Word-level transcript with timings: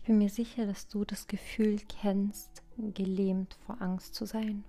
Ich 0.00 0.06
bin 0.06 0.16
mir 0.16 0.30
sicher, 0.30 0.64
dass 0.64 0.88
du 0.88 1.04
das 1.04 1.26
Gefühl 1.26 1.78
kennst, 2.00 2.62
gelähmt 2.94 3.52
vor 3.66 3.82
Angst 3.82 4.14
zu 4.14 4.24
sein. 4.24 4.64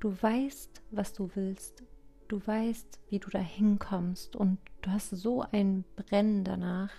Du 0.00 0.12
weißt, 0.20 0.82
was 0.90 1.12
du 1.12 1.30
willst. 1.36 1.84
Du 2.26 2.44
weißt, 2.44 2.98
wie 3.10 3.20
du 3.20 3.30
da 3.30 3.38
hinkommst 3.38 4.34
und 4.34 4.58
du 4.82 4.90
hast 4.90 5.10
so 5.10 5.42
ein 5.52 5.84
Brennen 5.94 6.42
danach, 6.42 6.90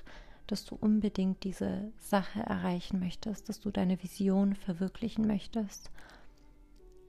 dass 0.47 0.63
du 0.63 0.75
unbedingt 0.75 1.43
diese 1.43 1.91
Sache 1.99 2.39
erreichen 2.39 2.99
möchtest, 2.99 3.49
dass 3.49 3.59
du 3.59 3.69
deine 3.69 4.01
Vision 4.01 4.55
verwirklichen 4.55 5.27
möchtest. 5.27 5.91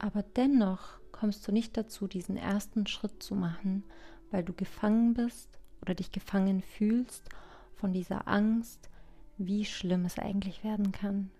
Aber 0.00 0.24
dennoch 0.24 0.98
kommst 1.12 1.46
du 1.46 1.52
nicht 1.52 1.76
dazu, 1.76 2.08
diesen 2.08 2.36
ersten 2.36 2.88
Schritt 2.88 3.22
zu 3.22 3.36
machen, 3.36 3.84
weil 4.32 4.42
du 4.42 4.52
gefangen 4.54 5.14
bist 5.14 5.60
oder 5.82 5.94
dich 5.94 6.10
gefangen 6.10 6.62
fühlst 6.62 7.28
von 7.76 7.92
dieser 7.92 8.26
Angst, 8.26 8.90
wie 9.38 9.64
schlimm 9.64 10.04
es 10.04 10.18
eigentlich 10.18 10.64
werden 10.64 10.92
kann. 10.92 11.30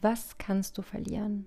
Was 0.00 0.38
kannst 0.38 0.78
du 0.78 0.82
verlieren? 0.82 1.46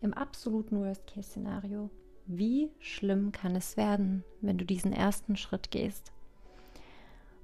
Im 0.00 0.14
absoluten 0.14 0.80
Worst-Case-Szenario, 0.80 1.90
wie 2.26 2.70
schlimm 2.78 3.32
kann 3.32 3.56
es 3.56 3.76
werden, 3.76 4.24
wenn 4.40 4.56
du 4.56 4.64
diesen 4.64 4.92
ersten 4.92 5.36
Schritt 5.36 5.70
gehst? 5.70 6.12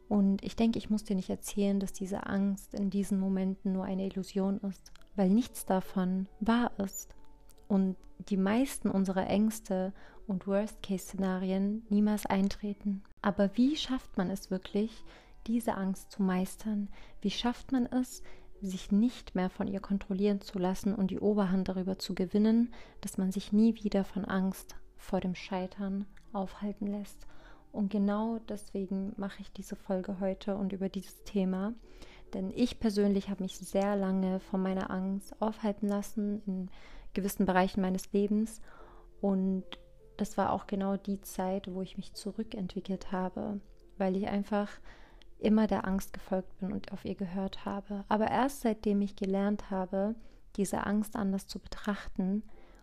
Und 0.08 0.44
ich 0.44 0.54
denke, 0.54 0.78
ich 0.78 0.88
muss 0.88 1.04
dir 1.04 1.16
nicht 1.16 1.30
erzählen, 1.30 1.80
dass 1.80 1.92
diese 1.92 2.26
Angst 2.26 2.74
in 2.74 2.90
diesen 2.90 3.18
Momenten 3.18 3.72
nur 3.72 3.84
eine 3.84 4.06
Illusion 4.06 4.60
ist, 4.60 4.92
weil 5.16 5.28
nichts 5.28 5.66
davon 5.66 6.28
wahr 6.40 6.70
ist. 6.78 7.14
Und 7.68 7.96
die 8.28 8.36
meisten 8.36 8.88
unserer 8.88 9.26
Ängste 9.26 9.92
und 10.26 10.46
Worst-Case-Szenarien 10.46 11.84
niemals 11.88 12.24
eintreten. 12.26 13.02
Aber 13.22 13.50
wie 13.56 13.76
schafft 13.76 14.16
man 14.16 14.30
es 14.30 14.50
wirklich, 14.50 15.04
diese 15.46 15.76
Angst 15.76 16.10
zu 16.10 16.22
meistern? 16.22 16.88
Wie 17.20 17.30
schafft 17.30 17.72
man 17.72 17.86
es, 17.86 18.22
sich 18.60 18.90
nicht 18.90 19.34
mehr 19.34 19.50
von 19.50 19.68
ihr 19.68 19.80
kontrollieren 19.80 20.40
zu 20.40 20.58
lassen 20.58 20.94
und 20.94 21.10
die 21.10 21.20
Oberhand 21.20 21.68
darüber 21.68 21.98
zu 21.98 22.14
gewinnen, 22.14 22.72
dass 23.00 23.18
man 23.18 23.32
sich 23.32 23.52
nie 23.52 23.74
wieder 23.82 24.04
von 24.04 24.24
Angst 24.24 24.76
vor 24.96 25.20
dem 25.20 25.34
Scheitern 25.34 26.06
aufhalten 26.32 26.86
lässt. 26.86 27.26
Und 27.72 27.90
genau 27.90 28.38
deswegen 28.48 29.12
mache 29.16 29.42
ich 29.42 29.52
diese 29.52 29.76
Folge 29.76 30.18
heute 30.20 30.56
und 30.56 30.72
über 30.72 30.88
dieses 30.88 31.22
Thema. 31.24 31.74
Denn 32.32 32.50
ich 32.54 32.80
persönlich 32.80 33.28
habe 33.28 33.42
mich 33.42 33.58
sehr 33.58 33.96
lange 33.96 34.40
von 34.40 34.62
meiner 34.62 34.90
Angst 34.90 35.40
aufhalten 35.40 35.86
lassen 35.86 36.42
in 36.46 36.70
gewissen 37.12 37.46
Bereichen 37.46 37.82
meines 37.82 38.12
Lebens. 38.12 38.60
Und 39.20 39.64
das 40.16 40.36
war 40.36 40.52
auch 40.52 40.66
genau 40.66 40.96
die 40.96 41.20
Zeit, 41.20 41.72
wo 41.72 41.82
ich 41.82 41.96
mich 41.96 42.14
zurückentwickelt 42.14 43.12
habe, 43.12 43.60
weil 43.98 44.16
ich 44.16 44.26
einfach 44.26 44.70
immer 45.38 45.66
der 45.66 45.86
Angst 45.86 46.12
gefolgt 46.12 46.58
bin 46.60 46.72
und 46.72 46.92
auf 46.92 47.04
ihr 47.04 47.14
gehört 47.14 47.64
habe. 47.64 48.04
Aber 48.08 48.30
erst 48.30 48.62
seitdem 48.62 49.02
ich 49.02 49.16
gelernt 49.16 49.70
habe, 49.70 50.14
diese 50.56 50.86
Angst 50.86 51.16
anders 51.16 51.46
zu 51.46 51.58
betrachten 51.58 52.42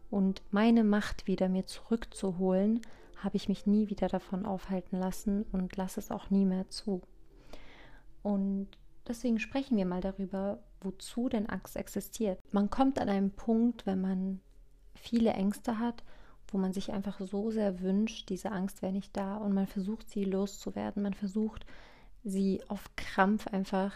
und 0.10 0.44
meine 0.52 0.84
Macht 0.84 1.28
wieder 1.28 1.50
mir 1.50 1.66
zurückzuholen, 1.66 2.82
habe 3.18 3.38
ich 3.38 3.48
mich 3.48 3.66
nie 3.66 3.90
wieder 3.90 4.08
davon 4.08 4.46
aufhalten 4.46 5.00
lassen 5.00 5.44
und 5.52 5.76
lasse 5.76 6.00
es 6.00 6.12
auch 6.12 6.30
nie 6.30 6.46
mehr 6.46 6.70
zu. 6.70 7.02
Und 8.22 8.68
deswegen 9.08 9.40
sprechen 9.40 9.78
wir 9.78 9.86
mal 9.86 10.02
darüber, 10.02 10.60
wozu 10.82 11.30
denn 11.30 11.50
Angst 11.50 11.76
existiert. 11.76 12.40
Man 12.52 12.70
kommt 12.70 13.00
an 13.00 13.10
einen 13.10 13.32
Punkt, 13.32 13.86
wenn 13.86 14.02
man 14.02 14.40
viele 14.96 15.32
Ängste 15.32 15.80
hat, 15.80 16.04
wo 16.48 16.58
man 16.58 16.74
sich 16.74 16.92
einfach 16.92 17.20
so 17.20 17.50
sehr 17.50 17.80
wünscht, 17.80 18.30
diese 18.30 18.52
Angst 18.52 18.82
wäre 18.82 18.94
nicht 18.94 19.16
da 19.18 19.38
und 19.38 19.54
man 19.54 19.68
versucht 19.68 20.10
sie 20.10 20.24
loszuwerden. 20.24 21.02
Man 21.02 21.14
versucht 21.14 21.66
sie 22.24 22.62
auf 22.68 22.96
Krampf 22.96 23.48
einfach 23.48 23.94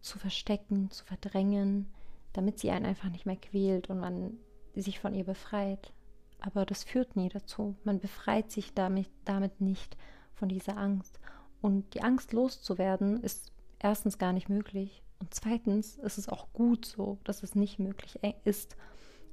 zu 0.00 0.18
verstecken, 0.18 0.90
zu 0.90 1.04
verdrängen, 1.04 1.86
damit 2.32 2.58
sie 2.58 2.70
einen 2.70 2.86
einfach 2.86 3.10
nicht 3.10 3.26
mehr 3.26 3.36
quält 3.36 3.90
und 3.90 4.00
man 4.00 4.38
sich 4.74 5.00
von 5.00 5.14
ihr 5.14 5.24
befreit. 5.24 5.92
Aber 6.40 6.64
das 6.64 6.84
führt 6.84 7.16
nie 7.16 7.28
dazu. 7.28 7.76
Man 7.84 8.00
befreit 8.00 8.50
sich 8.50 8.72
damit, 8.74 9.08
damit 9.24 9.60
nicht 9.60 9.96
von 10.34 10.48
dieser 10.48 10.76
Angst. 10.76 11.20
Und 11.60 11.94
die 11.94 12.02
Angst 12.02 12.32
loszuwerden 12.32 13.22
ist 13.22 13.52
erstens 13.78 14.18
gar 14.18 14.32
nicht 14.32 14.48
möglich. 14.48 15.02
Und 15.18 15.34
zweitens 15.34 15.96
ist 15.96 16.16
es 16.16 16.28
auch 16.28 16.52
gut 16.52 16.86
so, 16.86 17.18
dass 17.24 17.42
es 17.42 17.54
nicht 17.54 17.78
möglich 17.78 18.18
ist, 18.44 18.76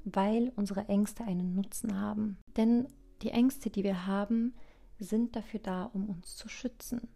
weil 0.03 0.51
unsere 0.55 0.87
Ängste 0.89 1.23
einen 1.23 1.55
Nutzen 1.55 1.99
haben. 1.99 2.37
Denn 2.57 2.87
die 3.21 3.29
Ängste, 3.29 3.69
die 3.69 3.83
wir 3.83 4.05
haben, 4.05 4.53
sind 4.99 5.35
dafür 5.35 5.61
da, 5.61 5.85
um 5.85 6.09
uns 6.09 6.35
zu 6.35 6.49
schützen. 6.49 7.07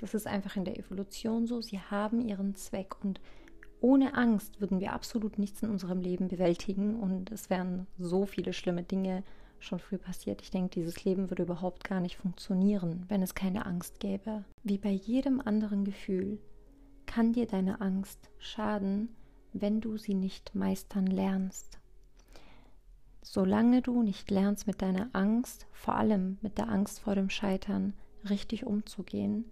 Das 0.00 0.14
ist 0.14 0.26
einfach 0.26 0.56
in 0.56 0.64
der 0.64 0.78
Evolution 0.78 1.46
so. 1.46 1.60
Sie 1.60 1.80
haben 1.80 2.20
ihren 2.20 2.54
Zweck 2.54 3.02
und 3.02 3.20
ohne 3.80 4.14
Angst 4.14 4.60
würden 4.60 4.80
wir 4.80 4.92
absolut 4.92 5.38
nichts 5.38 5.62
in 5.62 5.70
unserem 5.70 6.00
Leben 6.00 6.28
bewältigen 6.28 6.98
und 6.98 7.30
es 7.30 7.50
wären 7.50 7.86
so 7.98 8.26
viele 8.26 8.52
schlimme 8.52 8.82
Dinge 8.82 9.22
schon 9.58 9.78
früh 9.78 9.98
passiert. 9.98 10.42
Ich 10.42 10.50
denke, 10.50 10.70
dieses 10.80 11.04
Leben 11.04 11.30
würde 11.30 11.42
überhaupt 11.42 11.84
gar 11.84 12.00
nicht 12.00 12.16
funktionieren, 12.16 13.04
wenn 13.08 13.22
es 13.22 13.34
keine 13.34 13.66
Angst 13.66 14.00
gäbe. 14.00 14.44
Wie 14.62 14.78
bei 14.78 14.90
jedem 14.90 15.40
anderen 15.40 15.84
Gefühl 15.84 16.38
kann 17.06 17.32
dir 17.32 17.46
deine 17.46 17.80
Angst 17.80 18.30
schaden, 18.38 19.08
wenn 19.52 19.80
du 19.80 19.96
sie 19.96 20.14
nicht 20.14 20.54
meistern 20.54 21.06
lernst. 21.06 21.78
Solange 23.22 23.82
du 23.82 24.02
nicht 24.02 24.30
lernst, 24.30 24.66
mit 24.66 24.82
deiner 24.82 25.08
Angst, 25.12 25.66
vor 25.72 25.96
allem 25.96 26.38
mit 26.42 26.58
der 26.58 26.68
Angst 26.68 27.00
vor 27.00 27.14
dem 27.14 27.30
Scheitern, 27.30 27.94
richtig 28.28 28.66
umzugehen, 28.66 29.44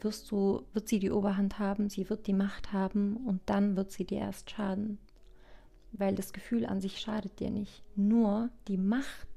wirst 0.00 0.30
du, 0.30 0.62
wird 0.72 0.88
sie 0.88 0.98
die 0.98 1.10
Oberhand 1.10 1.58
haben, 1.58 1.88
sie 1.88 2.08
wird 2.10 2.26
die 2.26 2.32
Macht 2.32 2.72
haben 2.72 3.16
und 3.16 3.40
dann 3.46 3.76
wird 3.76 3.92
sie 3.92 4.04
dir 4.04 4.18
erst 4.18 4.50
schaden. 4.50 4.98
Weil 5.92 6.14
das 6.14 6.32
Gefühl 6.32 6.66
an 6.66 6.80
sich 6.80 6.98
schadet 6.98 7.40
dir 7.40 7.50
nicht. 7.50 7.82
Nur 7.96 8.50
die 8.68 8.76
Macht, 8.76 9.28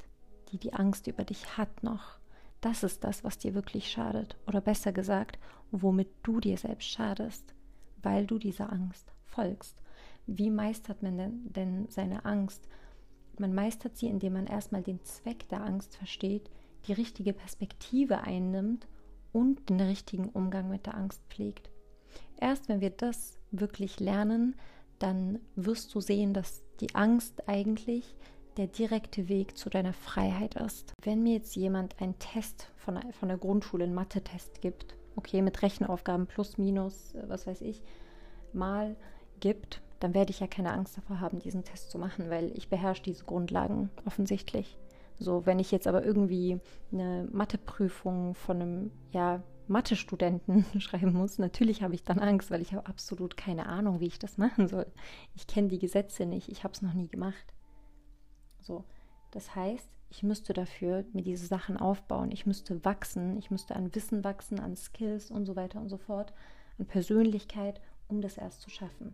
die 0.52 0.58
die 0.58 0.74
Angst 0.74 1.08
über 1.08 1.24
dich 1.24 1.58
hat 1.58 1.84
noch, 1.84 2.20
das 2.62 2.84
ist 2.84 3.04
das, 3.04 3.24
was 3.24 3.38
dir 3.38 3.54
wirklich 3.54 3.90
schadet. 3.90 4.36
Oder 4.46 4.60
besser 4.60 4.92
gesagt, 4.92 5.40
womit 5.72 6.10
du 6.24 6.40
dir 6.40 6.58
selbst 6.58 6.90
schadest, 6.90 7.54
weil 8.02 8.26
du 8.26 8.38
dieser 8.38 8.72
Angst 8.74 9.14
folgst. 9.24 9.82
Wie 10.28 10.50
meistert 10.50 11.02
man 11.02 11.18
denn, 11.18 11.54
denn 11.54 11.88
seine 11.90 12.26
Angst? 12.26 12.68
Man 13.38 13.54
meistert 13.54 13.98
sie, 13.98 14.08
indem 14.08 14.34
man 14.34 14.48
erstmal 14.48 14.84
den 14.84 15.04
Zweck 15.06 15.48
der 15.48 15.64
Angst 15.64 15.96
versteht, 15.96 16.50
die 16.88 16.94
richtige 16.94 17.34
Perspektive 17.34 18.22
einnimmt 18.22 18.88
und 19.40 19.70
den 19.70 19.80
richtigen 19.80 20.30
Umgang 20.30 20.70
mit 20.70 20.86
der 20.86 20.96
Angst 20.96 21.22
pflegt. 21.30 21.70
Erst 22.40 22.70
wenn 22.70 22.82
wir 22.82 22.90
das 22.90 23.38
wirklich 23.52 24.00
lernen, 24.00 24.56
dann 25.00 25.40
wirst 25.56 25.96
du 25.96 26.02
sehen, 26.02 26.34
dass 26.34 26.64
die 26.82 26.94
Angst 26.96 27.48
eigentlich 27.48 28.16
der 28.58 28.68
direkte 28.68 29.30
Weg 29.30 29.58
zu 29.58 29.70
deiner 29.70 29.94
Freiheit 29.94 30.56
ist. 30.56 30.94
Wenn 31.02 31.24
mir 31.24 31.36
jetzt 31.36 31.56
jemand 31.56 32.02
einen 32.02 32.20
Test 32.20 32.70
von 32.76 32.96
der, 32.96 33.14
von 33.14 33.30
der 33.30 33.38
Grundschule, 33.38 33.86
einen 33.86 33.94
Mathe-Test 33.94 34.62
gibt, 34.62 34.96
okay, 35.16 35.42
mit 35.42 35.62
Rechenaufgaben 35.62 36.28
plus, 36.28 36.58
minus, 36.58 37.14
äh, 37.16 37.24
was 37.28 37.48
weiß 37.48 37.62
ich, 37.62 37.82
mal 38.52 38.96
gibt, 39.40 39.82
dann 40.00 40.14
werde 40.14 40.32
ich 40.32 40.40
ja 40.40 40.48
keine 40.48 40.74
Angst 40.74 40.98
davor 40.98 41.20
haben, 41.20 41.40
diesen 41.40 41.64
Test 41.64 41.92
zu 41.92 41.98
machen, 41.98 42.30
weil 42.30 42.52
ich 42.58 42.70
beherrsche 42.70 43.04
diese 43.04 43.26
Grundlagen 43.26 43.90
offensichtlich. 44.06 44.78
So, 45.20 45.46
wenn 45.46 45.60
ich 45.60 45.72
jetzt 45.72 45.86
aber 45.86 46.04
irgendwie 46.04 46.60
eine 46.94 47.28
Matheprüfung 47.32 48.36
von 48.36 48.62
einem, 48.62 48.92
ja, 49.12 49.44
Mathe-Studenten 49.68 50.66
schreiben 50.80 51.14
muss, 51.14 51.38
natürlich 51.38 51.84
habe 51.84 51.94
ich 51.94 52.04
dann 52.04 52.20
Angst, 52.20 52.50
weil 52.50 52.62
ich 52.62 52.74
habe 52.74 52.88
absolut 52.88 53.38
keine 53.38 53.68
Ahnung, 53.68 54.00
wie 54.00 54.08
ich 54.08 54.18
das 54.18 54.38
machen 54.38 54.68
soll. 54.68 54.88
Ich 55.36 55.46
kenne 55.46 55.68
die 55.68 55.78
Gesetze 55.78 56.26
nicht, 56.26 56.50
ich 56.50 56.64
habe 56.64 56.74
es 56.74 56.82
noch 56.82 56.94
nie 56.94 57.08
gemacht. 57.08 57.54
So, 58.62 58.86
das 59.32 59.56
heißt, 59.56 59.90
ich 60.10 60.24
müsste 60.24 60.54
dafür 60.54 61.06
mir 61.14 61.22
diese 61.22 61.46
Sachen 61.46 61.78
aufbauen, 61.78 62.32
ich 62.32 62.46
müsste 62.46 62.84
wachsen, 62.84 63.38
ich 63.38 63.52
müsste 63.52 63.76
an 63.76 63.94
Wissen 63.94 64.24
wachsen, 64.24 64.60
an 64.60 64.76
Skills 64.76 65.30
und 65.30 65.46
so 65.46 65.56
weiter 65.56 65.80
und 65.80 65.90
so 65.90 65.98
fort, 65.98 66.34
an 66.80 66.88
Persönlichkeit, 66.88 67.80
um 68.08 68.22
das 68.22 68.38
erst 68.38 68.62
zu 68.62 68.70
schaffen. 68.70 69.14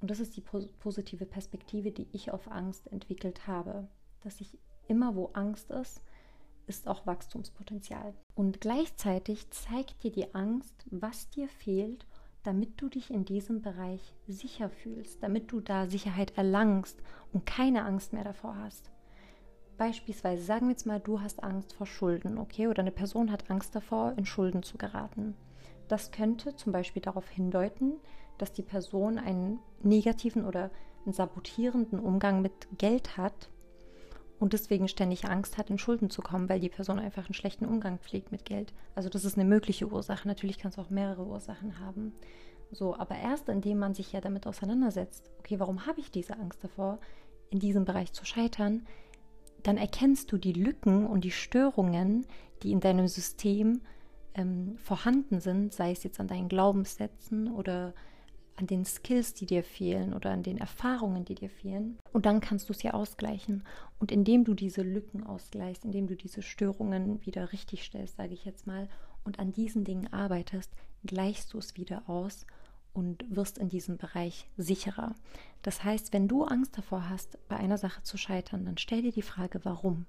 Und 0.00 0.10
das 0.10 0.18
ist 0.18 0.36
die 0.36 0.42
positive 0.42 1.26
Perspektive, 1.26 1.92
die 1.92 2.08
ich 2.12 2.30
auf 2.32 2.50
Angst 2.50 2.90
entwickelt 2.90 3.46
habe, 3.46 3.86
dass 4.22 4.40
ich 4.40 4.58
immer 4.88 5.14
wo 5.14 5.30
Angst 5.32 5.70
ist, 5.70 6.02
ist 6.66 6.88
auch 6.88 7.06
Wachstumspotenzial. 7.06 8.14
Und 8.34 8.60
gleichzeitig 8.60 9.50
zeigt 9.50 10.02
dir 10.02 10.12
die 10.12 10.34
Angst, 10.34 10.86
was 10.90 11.28
dir 11.30 11.48
fehlt, 11.48 12.06
damit 12.42 12.80
du 12.80 12.88
dich 12.88 13.10
in 13.10 13.24
diesem 13.24 13.62
Bereich 13.62 14.14
sicher 14.26 14.68
fühlst, 14.68 15.22
damit 15.22 15.50
du 15.50 15.60
da 15.60 15.86
Sicherheit 15.86 16.36
erlangst 16.36 17.02
und 17.32 17.46
keine 17.46 17.84
Angst 17.84 18.12
mehr 18.12 18.24
davor 18.24 18.56
hast. 18.58 18.90
Beispielsweise 19.76 20.42
sagen 20.42 20.66
wir 20.66 20.72
jetzt 20.72 20.86
mal, 20.86 21.00
du 21.00 21.20
hast 21.20 21.42
Angst 21.42 21.72
vor 21.72 21.86
Schulden, 21.86 22.38
okay? 22.38 22.68
Oder 22.68 22.82
eine 22.82 22.92
Person 22.92 23.32
hat 23.32 23.50
Angst 23.50 23.74
davor, 23.74 24.14
in 24.16 24.26
Schulden 24.26 24.62
zu 24.62 24.78
geraten. 24.78 25.34
Das 25.88 26.12
könnte 26.12 26.54
zum 26.54 26.72
Beispiel 26.72 27.02
darauf 27.02 27.28
hindeuten, 27.28 27.94
dass 28.38 28.52
die 28.52 28.62
Person 28.62 29.18
einen 29.18 29.58
negativen 29.82 30.44
oder 30.44 30.70
einen 31.04 31.12
sabotierenden 31.12 31.98
Umgang 31.98 32.40
mit 32.40 32.52
Geld 32.78 33.16
hat 33.16 33.50
und 34.44 34.52
deswegen 34.52 34.88
ständig 34.88 35.24
Angst 35.24 35.56
hat, 35.56 35.70
in 35.70 35.78
Schulden 35.78 36.10
zu 36.10 36.20
kommen, 36.20 36.50
weil 36.50 36.60
die 36.60 36.68
Person 36.68 36.98
einfach 36.98 37.24
einen 37.24 37.32
schlechten 37.32 37.64
Umgang 37.64 37.98
pflegt 37.98 38.30
mit 38.30 38.44
Geld. 38.44 38.74
Also 38.94 39.08
das 39.08 39.24
ist 39.24 39.38
eine 39.38 39.48
mögliche 39.48 39.90
Ursache. 39.90 40.28
Natürlich 40.28 40.58
kann 40.58 40.70
es 40.70 40.78
auch 40.78 40.90
mehrere 40.90 41.24
Ursachen 41.24 41.80
haben. 41.80 42.12
So, 42.70 42.94
aber 42.94 43.16
erst 43.16 43.48
indem 43.48 43.78
man 43.78 43.94
sich 43.94 44.12
ja 44.12 44.20
damit 44.20 44.46
auseinandersetzt, 44.46 45.30
okay, 45.38 45.58
warum 45.60 45.86
habe 45.86 45.98
ich 45.98 46.10
diese 46.10 46.36
Angst 46.38 46.62
davor, 46.62 46.98
in 47.48 47.58
diesem 47.58 47.86
Bereich 47.86 48.12
zu 48.12 48.26
scheitern, 48.26 48.86
dann 49.62 49.78
erkennst 49.78 50.30
du 50.30 50.36
die 50.36 50.52
Lücken 50.52 51.06
und 51.06 51.24
die 51.24 51.30
Störungen, 51.30 52.26
die 52.62 52.72
in 52.72 52.80
deinem 52.80 53.08
System 53.08 53.80
ähm, 54.34 54.76
vorhanden 54.76 55.40
sind, 55.40 55.72
sei 55.72 55.90
es 55.90 56.04
jetzt 56.04 56.20
an 56.20 56.28
deinen 56.28 56.50
Glaubenssätzen 56.50 57.50
oder 57.50 57.94
an 58.56 58.66
den 58.66 58.84
Skills, 58.84 59.34
die 59.34 59.46
dir 59.46 59.62
fehlen 59.62 60.14
oder 60.14 60.30
an 60.30 60.42
den 60.42 60.58
Erfahrungen, 60.58 61.24
die 61.24 61.34
dir 61.34 61.50
fehlen. 61.50 61.98
Und 62.12 62.26
dann 62.26 62.40
kannst 62.40 62.68
du 62.68 62.72
es 62.72 62.82
ja 62.82 62.92
ausgleichen. 62.94 63.64
Und 63.98 64.12
indem 64.12 64.44
du 64.44 64.54
diese 64.54 64.82
Lücken 64.82 65.24
ausgleichst, 65.24 65.84
indem 65.84 66.06
du 66.06 66.16
diese 66.16 66.42
Störungen 66.42 67.24
wieder 67.26 67.52
richtig 67.52 67.84
stellst, 67.84 68.16
sage 68.16 68.34
ich 68.34 68.44
jetzt 68.44 68.66
mal, 68.66 68.88
und 69.24 69.38
an 69.38 69.52
diesen 69.52 69.84
Dingen 69.84 70.12
arbeitest, 70.12 70.70
gleichst 71.04 71.52
du 71.52 71.58
es 71.58 71.76
wieder 71.76 72.08
aus 72.08 72.46
und 72.92 73.24
wirst 73.34 73.58
in 73.58 73.68
diesem 73.68 73.96
Bereich 73.96 74.48
sicherer. 74.56 75.14
Das 75.62 75.82
heißt, 75.82 76.12
wenn 76.12 76.28
du 76.28 76.44
Angst 76.44 76.78
davor 76.78 77.08
hast, 77.08 77.38
bei 77.48 77.56
einer 77.56 77.78
Sache 77.78 78.02
zu 78.02 78.16
scheitern, 78.16 78.64
dann 78.64 78.78
stell 78.78 79.02
dir 79.02 79.12
die 79.12 79.22
Frage, 79.22 79.64
warum? 79.64 80.06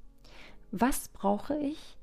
Was 0.72 1.10
brauche 1.10 1.58
ich, 1.58 1.98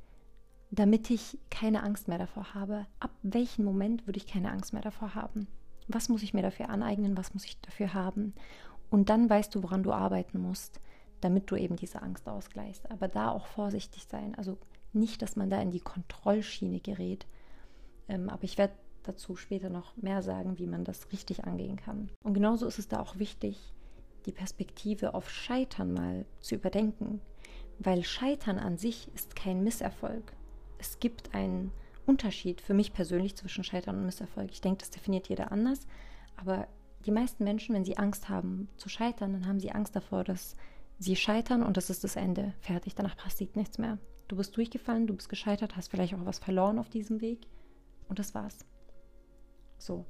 damit 0.70 1.10
ich 1.10 1.38
keine 1.50 1.82
Angst 1.82 2.08
mehr 2.08 2.18
davor 2.18 2.54
habe? 2.54 2.86
Ab 2.98 3.12
welchem 3.22 3.64
Moment 3.64 4.06
würde 4.06 4.16
ich 4.16 4.26
keine 4.26 4.50
Angst 4.50 4.72
mehr 4.72 4.82
davor 4.82 5.14
haben? 5.14 5.46
Was 5.88 6.08
muss 6.08 6.23
ich 6.23 6.34
mir 6.34 6.43
dafür 6.43 6.69
aneignen? 6.69 7.17
Was 7.17 7.34
muss 7.34 7.44
ich 7.44 7.61
dafür 7.61 7.94
haben? 7.94 8.34
Und 8.90 9.08
dann 9.08 9.29
weißt 9.29 9.55
du, 9.55 9.62
woran 9.62 9.82
du 9.82 9.93
arbeiten 9.93 10.38
musst, 10.38 10.81
damit 11.20 11.50
du 11.50 11.56
eben 11.56 11.76
diese 11.76 12.02
Angst 12.02 12.29
ausgleichst. 12.29 12.90
Aber 12.90 13.08
da 13.08 13.31
auch 13.31 13.46
vorsichtig 13.46 14.05
sein. 14.05 14.34
Also 14.34 14.58
nicht, 14.93 15.23
dass 15.23 15.37
man 15.37 15.50
da 15.50 15.61
in 15.61 15.70
die 15.70 15.81
Kontrollschiene 15.81 16.81
gerät. 16.81 17.26
Ähm, 18.08 18.29
aber 18.29 18.44
ich 18.44 18.58
werde 18.58 18.75
dazu 19.02 19.37
später 19.37 19.70
noch 19.70 19.96
mehr 19.96 20.23
sagen, 20.23 20.58
wie 20.58 20.67
man 20.67 20.84
das 20.84 21.11
richtig 21.12 21.44
angehen 21.44 21.76
kann. 21.76 22.11
Und 22.23 22.35
genauso 22.35 22.67
ist 22.67 22.78
es 22.78 22.88
da 22.88 23.00
auch 23.00 23.19
wichtig, 23.19 23.73
die 24.26 24.32
Perspektive 24.32 25.14
auf 25.14 25.31
Scheitern 25.31 25.93
mal 25.93 26.25
zu 26.40 26.55
überdenken. 26.55 27.20
Weil 27.78 28.05
Scheitern 28.05 28.58
an 28.58 28.76
sich 28.76 29.08
ist 29.14 29.35
kein 29.35 29.64
Misserfolg. 29.64 30.32
Es 30.78 31.00
gibt 31.00 31.35
einen 31.35 31.73
Unterschied 32.06 32.60
für 32.60 32.75
mich 32.75 32.93
persönlich 32.93 33.37
zwischen 33.37 33.64
Scheitern 33.64 33.96
und 33.96 34.06
Misserfolg. 34.06 34.50
Ich 34.50 34.60
denke, 34.60 34.78
das 34.78 34.90
definiert 34.90 35.28
jeder 35.28 35.52
anders. 35.52 35.87
Aber 36.37 36.66
die 37.06 37.10
meisten 37.10 37.44
Menschen, 37.44 37.75
wenn 37.75 37.84
sie 37.84 37.96
Angst 37.96 38.28
haben 38.28 38.69
zu 38.76 38.88
scheitern, 38.88 39.32
dann 39.32 39.46
haben 39.46 39.60
sie 39.60 39.72
Angst 39.72 39.94
davor, 39.94 40.25
dass 40.25 40.56
sie 40.99 41.16
scheitern 41.16 41.62
und 41.62 41.76
das 41.76 41.90
ist 41.90 42.04
das 42.04 42.16
Ende. 42.16 42.54
Fertig, 42.60 42.94
danach 42.94 43.16
passiert 43.16 43.56
nichts 43.56 43.78
mehr. 43.78 43.99
Du 44.28 44.37
bist 44.37 44.56
durchgefallen, 44.56 45.06
du 45.06 45.14
bist 45.14 45.28
gescheitert, 45.28 45.76
hast 45.76 45.90
vielleicht 45.90 46.14
auch 46.14 46.25
was 46.25 46.38
verloren 46.38 46.78
auf 46.78 46.88
diesem 46.88 47.20
Weg 47.20 47.46
und 48.08 48.19
das 48.19 48.34
war's. 48.34 48.64
So, 49.78 50.06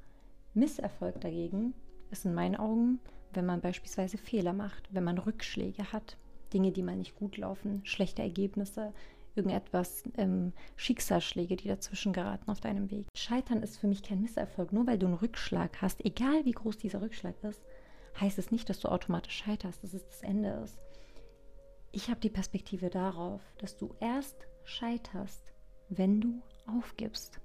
Misserfolg 0.55 1.21
dagegen 1.21 1.75
ist 2.11 2.27
in 2.27 2.35
meinen 2.35 2.57
Augen, 2.57 3.01
wenn 3.33 3.47
man 3.47 3.63
beispielsweise 3.63 4.19
Fehler 4.19 4.53
macht, 4.53 4.89
wenn 4.93 5.05
man 5.05 5.19
Rückschläge 5.19 5.93
hat, 5.93 6.19
Dinge, 6.53 6.73
die 6.73 6.83
mal 6.83 6.97
nicht 6.97 7.17
gut 7.17 7.39
laufen, 7.39 7.81
schlechte 7.85 8.21
Ergebnisse, 8.21 8.93
irgendetwas, 9.35 10.05
ähm, 10.17 10.53
Schicksalsschläge, 10.77 11.57
die 11.57 11.69
dazwischen 11.69 12.13
geraten 12.13 12.51
auf 12.51 12.61
deinem 12.61 12.91
Weg. 12.91 13.07
Scheitern 13.15 13.63
ist 13.63 13.79
für 13.79 13.87
mich 13.87 14.03
kein 14.03 14.21
Misserfolg. 14.21 14.73
Nur 14.73 14.87
weil 14.87 14.99
du 14.99 15.07
einen 15.07 15.17
Rückschlag 15.17 15.81
hast, 15.81 16.05
egal 16.05 16.45
wie 16.45 16.53
groß 16.53 16.79
dieser 16.79 17.01
Rückschlag 17.01 17.35
ist, 17.43 17.63
heißt 18.21 18.39
es 18.39 18.51
nicht, 18.51 18.69
dass 18.69 18.81
du 18.81 18.89
automatisch 18.89 19.37
scheiterst, 19.37 19.83
dass 19.83 19.95
es 19.95 20.07
das 20.07 20.23
Ende 20.23 20.51
ist. 20.65 20.79
Ich 21.93 22.09
habe 22.09 22.21
die 22.21 22.31
Perspektive 22.31 22.91
darauf, 22.91 23.43
dass 23.59 23.77
du 23.77 23.95
erst 24.01 24.47
scheiterst, 24.65 25.53
wenn 25.89 26.21
du 26.21 26.43
aufgibst. 26.67 27.41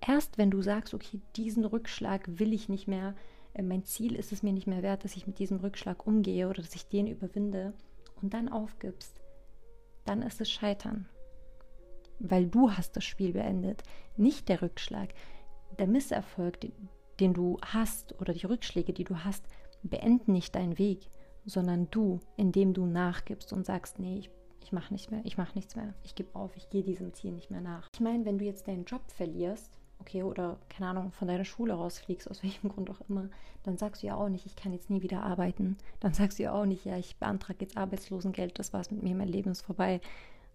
Erst 0.00 0.38
wenn 0.38 0.50
du 0.50 0.62
sagst, 0.62 0.94
okay, 0.94 1.20
diesen 1.36 1.64
Rückschlag 1.64 2.38
will 2.38 2.52
ich 2.52 2.68
nicht 2.68 2.86
mehr, 2.86 3.14
äh, 3.54 3.62
mein 3.62 3.84
Ziel 3.84 4.14
ist 4.14 4.32
es 4.32 4.42
mir 4.42 4.52
nicht 4.52 4.66
mehr 4.66 4.82
wert, 4.82 5.04
dass 5.04 5.16
ich 5.16 5.26
mit 5.26 5.38
diesem 5.38 5.58
Rückschlag 5.58 6.06
umgehe 6.06 6.48
oder 6.48 6.62
dass 6.62 6.74
ich 6.74 6.88
den 6.88 7.06
überwinde 7.06 7.72
und 8.22 8.34
dann 8.34 8.48
aufgibst, 8.48 9.20
dann 10.06 10.22
ist 10.22 10.40
es 10.40 10.50
Scheitern. 10.50 11.08
Weil 12.18 12.46
du 12.46 12.70
hast 12.70 12.96
das 12.96 13.04
Spiel 13.04 13.32
beendet, 13.32 13.82
nicht 14.16 14.48
der 14.48 14.62
Rückschlag. 14.62 15.10
Der 15.78 15.86
Misserfolg, 15.86 16.60
den, 17.18 17.34
du 17.34 17.58
hast 17.62 18.18
oder 18.20 18.32
die 18.32 18.46
Rückschläge, 18.46 18.92
die 18.92 19.04
du 19.04 19.24
hast, 19.24 19.44
beenden 19.82 20.32
nicht 20.32 20.54
deinen 20.54 20.78
Weg, 20.78 21.10
sondern 21.44 21.90
du, 21.90 22.20
indem 22.36 22.72
du 22.72 22.86
nachgibst 22.86 23.52
und 23.52 23.66
sagst, 23.66 23.98
nee, 23.98 24.18
ich, 24.18 24.30
ich 24.62 24.72
mache 24.72 24.92
nicht 24.92 25.10
mehr, 25.10 25.20
ich 25.24 25.36
mache 25.36 25.54
nichts 25.54 25.76
mehr, 25.76 25.94
ich 26.02 26.14
gebe 26.14 26.34
auf, 26.34 26.56
ich 26.56 26.70
gehe 26.70 26.82
diesem 26.82 27.12
Ziel 27.12 27.32
nicht 27.32 27.50
mehr 27.50 27.60
nach. 27.60 27.88
Ich 27.92 28.00
meine, 28.00 28.24
wenn 28.24 28.38
du 28.38 28.44
jetzt 28.44 28.66
deinen 28.66 28.84
Job 28.84 29.02
verlierst, 29.10 29.78
okay, 29.98 30.22
oder 30.22 30.58
keine 30.68 30.90
Ahnung, 30.90 31.12
von 31.12 31.28
deiner 31.28 31.44
Schule 31.44 31.74
rausfliegst, 31.74 32.30
aus 32.30 32.42
welchem 32.42 32.68
Grund 32.68 32.90
auch 32.90 33.00
immer, 33.08 33.28
dann 33.62 33.76
sagst 33.76 34.02
du 34.02 34.06
ja 34.08 34.16
auch 34.16 34.28
nicht, 34.28 34.46
ich 34.46 34.56
kann 34.56 34.72
jetzt 34.72 34.90
nie 34.90 35.02
wieder 35.02 35.22
arbeiten. 35.22 35.76
Dann 36.00 36.14
sagst 36.14 36.38
du 36.38 36.44
ja 36.44 36.52
auch 36.52 36.66
nicht, 36.66 36.84
ja, 36.84 36.96
ich 36.96 37.16
beantrage 37.16 37.60
jetzt 37.60 37.76
Arbeitslosengeld, 37.76 38.58
das 38.58 38.72
war's 38.72 38.90
mit 38.90 39.02
mir, 39.02 39.14
mein 39.14 39.28
Leben 39.28 39.50
ist 39.50 39.62
vorbei. 39.62 40.00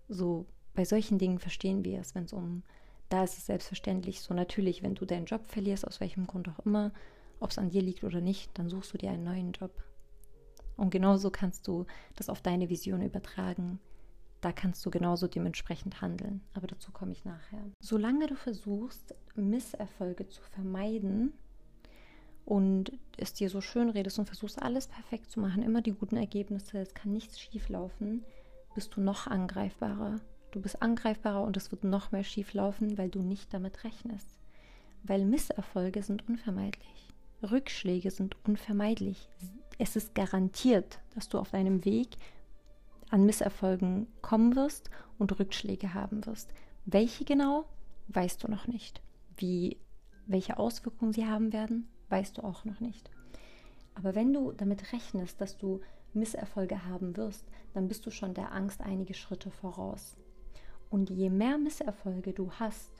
So, 0.07 0.45
bei 0.73 0.85
solchen 0.85 1.17
Dingen 1.17 1.39
verstehen 1.39 1.83
wir 1.83 1.99
es, 1.99 2.15
wenn 2.15 2.25
es 2.25 2.33
um, 2.33 2.63
da 3.09 3.23
ist 3.23 3.37
es 3.37 3.45
selbstverständlich 3.45 4.21
so 4.21 4.33
natürlich, 4.33 4.83
wenn 4.83 4.95
du 4.95 5.05
deinen 5.05 5.25
Job 5.25 5.45
verlierst, 5.47 5.85
aus 5.85 5.99
welchem 5.99 6.27
Grund 6.27 6.47
auch 6.47 6.65
immer, 6.65 6.91
ob 7.39 7.49
es 7.49 7.57
an 7.57 7.69
dir 7.69 7.81
liegt 7.81 8.03
oder 8.03 8.21
nicht, 8.21 8.57
dann 8.57 8.69
suchst 8.69 8.93
du 8.93 8.97
dir 8.97 9.11
einen 9.11 9.23
neuen 9.23 9.51
Job. 9.51 9.71
Und 10.77 10.91
genauso 10.91 11.29
kannst 11.29 11.67
du 11.67 11.85
das 12.15 12.29
auf 12.29 12.41
deine 12.41 12.69
Vision 12.69 13.01
übertragen 13.01 13.79
da 14.41 14.51
kannst 14.51 14.85
du 14.85 14.89
genauso 14.89 15.27
dementsprechend 15.27 16.01
handeln. 16.01 16.41
Aber 16.53 16.67
dazu 16.67 16.91
komme 16.91 17.11
ich 17.11 17.23
nachher. 17.23 17.63
Solange 17.79 18.27
du 18.27 18.35
versuchst, 18.35 19.15
Misserfolge 19.35 20.27
zu 20.27 20.41
vermeiden 20.41 21.33
und 22.43 22.91
es 23.17 23.33
dir 23.33 23.49
so 23.49 23.61
schön 23.61 23.89
redest 23.89 24.17
und 24.17 24.25
versuchst, 24.25 24.61
alles 24.61 24.87
perfekt 24.87 25.31
zu 25.31 25.39
machen, 25.39 25.61
immer 25.61 25.81
die 25.81 25.93
guten 25.93 26.17
Ergebnisse, 26.17 26.79
es 26.79 26.95
kann 26.95 27.13
nichts 27.13 27.39
schief 27.39 27.69
laufen, 27.69 28.25
bist 28.73 28.95
du 28.95 29.01
noch 29.01 29.27
angreifbarer. 29.27 30.19
Du 30.51 30.59
bist 30.59 30.81
angreifbarer 30.81 31.43
und 31.43 31.55
es 31.55 31.71
wird 31.71 31.83
noch 31.83 32.11
mehr 32.11 32.23
schief 32.23 32.53
laufen, 32.53 32.97
weil 32.97 33.09
du 33.09 33.21
nicht 33.21 33.53
damit 33.53 33.83
rechnest. 33.83 34.27
Weil 35.03 35.23
Misserfolge 35.23 36.03
sind 36.03 36.27
unvermeidlich. 36.27 37.07
Rückschläge 37.43 38.11
sind 38.11 38.35
unvermeidlich. 38.45 39.29
Es 39.77 39.95
ist 39.95 40.13
garantiert, 40.13 40.99
dass 41.15 41.29
du 41.29 41.39
auf 41.39 41.51
deinem 41.51 41.85
Weg 41.85 42.17
an 43.11 43.25
Misserfolgen 43.25 44.07
kommen 44.21 44.55
wirst 44.55 44.89
und 45.19 45.37
Rückschläge 45.37 45.93
haben 45.93 46.25
wirst. 46.25 46.53
Welche 46.85 47.25
genau, 47.25 47.65
weißt 48.07 48.43
du 48.43 48.49
noch 48.49 48.67
nicht. 48.67 49.01
Wie, 49.37 49.77
welche 50.25 50.57
Auswirkungen 50.57 51.13
sie 51.13 51.27
haben 51.27 51.53
werden, 51.53 51.87
weißt 52.09 52.37
du 52.37 52.43
auch 52.43 52.65
noch 52.65 52.79
nicht. 52.79 53.11
Aber 53.93 54.15
wenn 54.15 54.33
du 54.33 54.53
damit 54.53 54.93
rechnest, 54.93 55.39
dass 55.41 55.57
du 55.57 55.81
Misserfolge 56.13 56.85
haben 56.85 57.15
wirst, 57.17 57.45
dann 57.73 57.87
bist 57.87 58.05
du 58.05 58.11
schon 58.11 58.33
der 58.33 58.51
Angst 58.53 58.81
einige 58.81 59.13
Schritte 59.13 59.51
voraus. 59.51 60.15
Und 60.89 61.09
je 61.09 61.29
mehr 61.29 61.57
Misserfolge 61.57 62.33
du 62.33 62.51
hast 62.53 62.91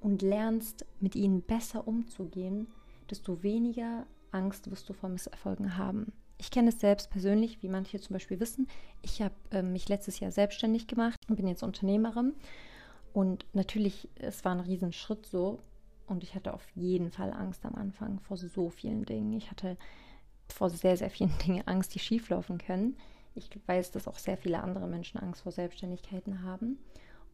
und 0.00 0.22
lernst, 0.22 0.86
mit 1.00 1.14
ihnen 1.14 1.42
besser 1.42 1.86
umzugehen, 1.86 2.68
desto 3.10 3.42
weniger 3.42 4.06
Angst 4.30 4.70
wirst 4.70 4.88
du 4.88 4.92
vor 4.92 5.08
Misserfolgen 5.08 5.76
haben. 5.76 6.12
Ich 6.38 6.50
kenne 6.50 6.68
es 6.68 6.80
selbst 6.80 7.10
persönlich, 7.10 7.62
wie 7.62 7.68
manche 7.68 8.00
zum 8.00 8.14
Beispiel 8.14 8.40
wissen. 8.40 8.68
Ich 9.02 9.22
habe 9.22 9.34
äh, 9.50 9.62
mich 9.62 9.88
letztes 9.88 10.20
Jahr 10.20 10.30
selbstständig 10.30 10.86
gemacht 10.86 11.18
und 11.28 11.36
bin 11.36 11.48
jetzt 11.48 11.62
Unternehmerin. 11.62 12.34
Und 13.12 13.46
natürlich, 13.54 14.08
es 14.16 14.44
war 14.44 14.52
ein 14.52 14.60
Riesenschritt 14.60 15.26
so. 15.26 15.60
Und 16.06 16.22
ich 16.22 16.34
hatte 16.34 16.54
auf 16.54 16.66
jeden 16.74 17.10
Fall 17.10 17.32
Angst 17.32 17.64
am 17.64 17.74
Anfang 17.74 18.20
vor 18.20 18.36
so 18.36 18.70
vielen 18.70 19.04
Dingen. 19.04 19.32
Ich 19.32 19.50
hatte 19.50 19.76
vor 20.48 20.70
sehr, 20.70 20.96
sehr 20.96 21.10
vielen 21.10 21.36
Dingen 21.46 21.66
Angst, 21.66 21.94
die 21.94 21.98
schieflaufen 21.98 22.58
können. 22.58 22.96
Ich 23.34 23.50
weiß, 23.66 23.90
dass 23.90 24.08
auch 24.08 24.18
sehr 24.18 24.36
viele 24.36 24.62
andere 24.62 24.86
Menschen 24.86 25.18
Angst 25.20 25.42
vor 25.42 25.52
Selbstständigkeiten 25.52 26.42
haben. 26.42 26.78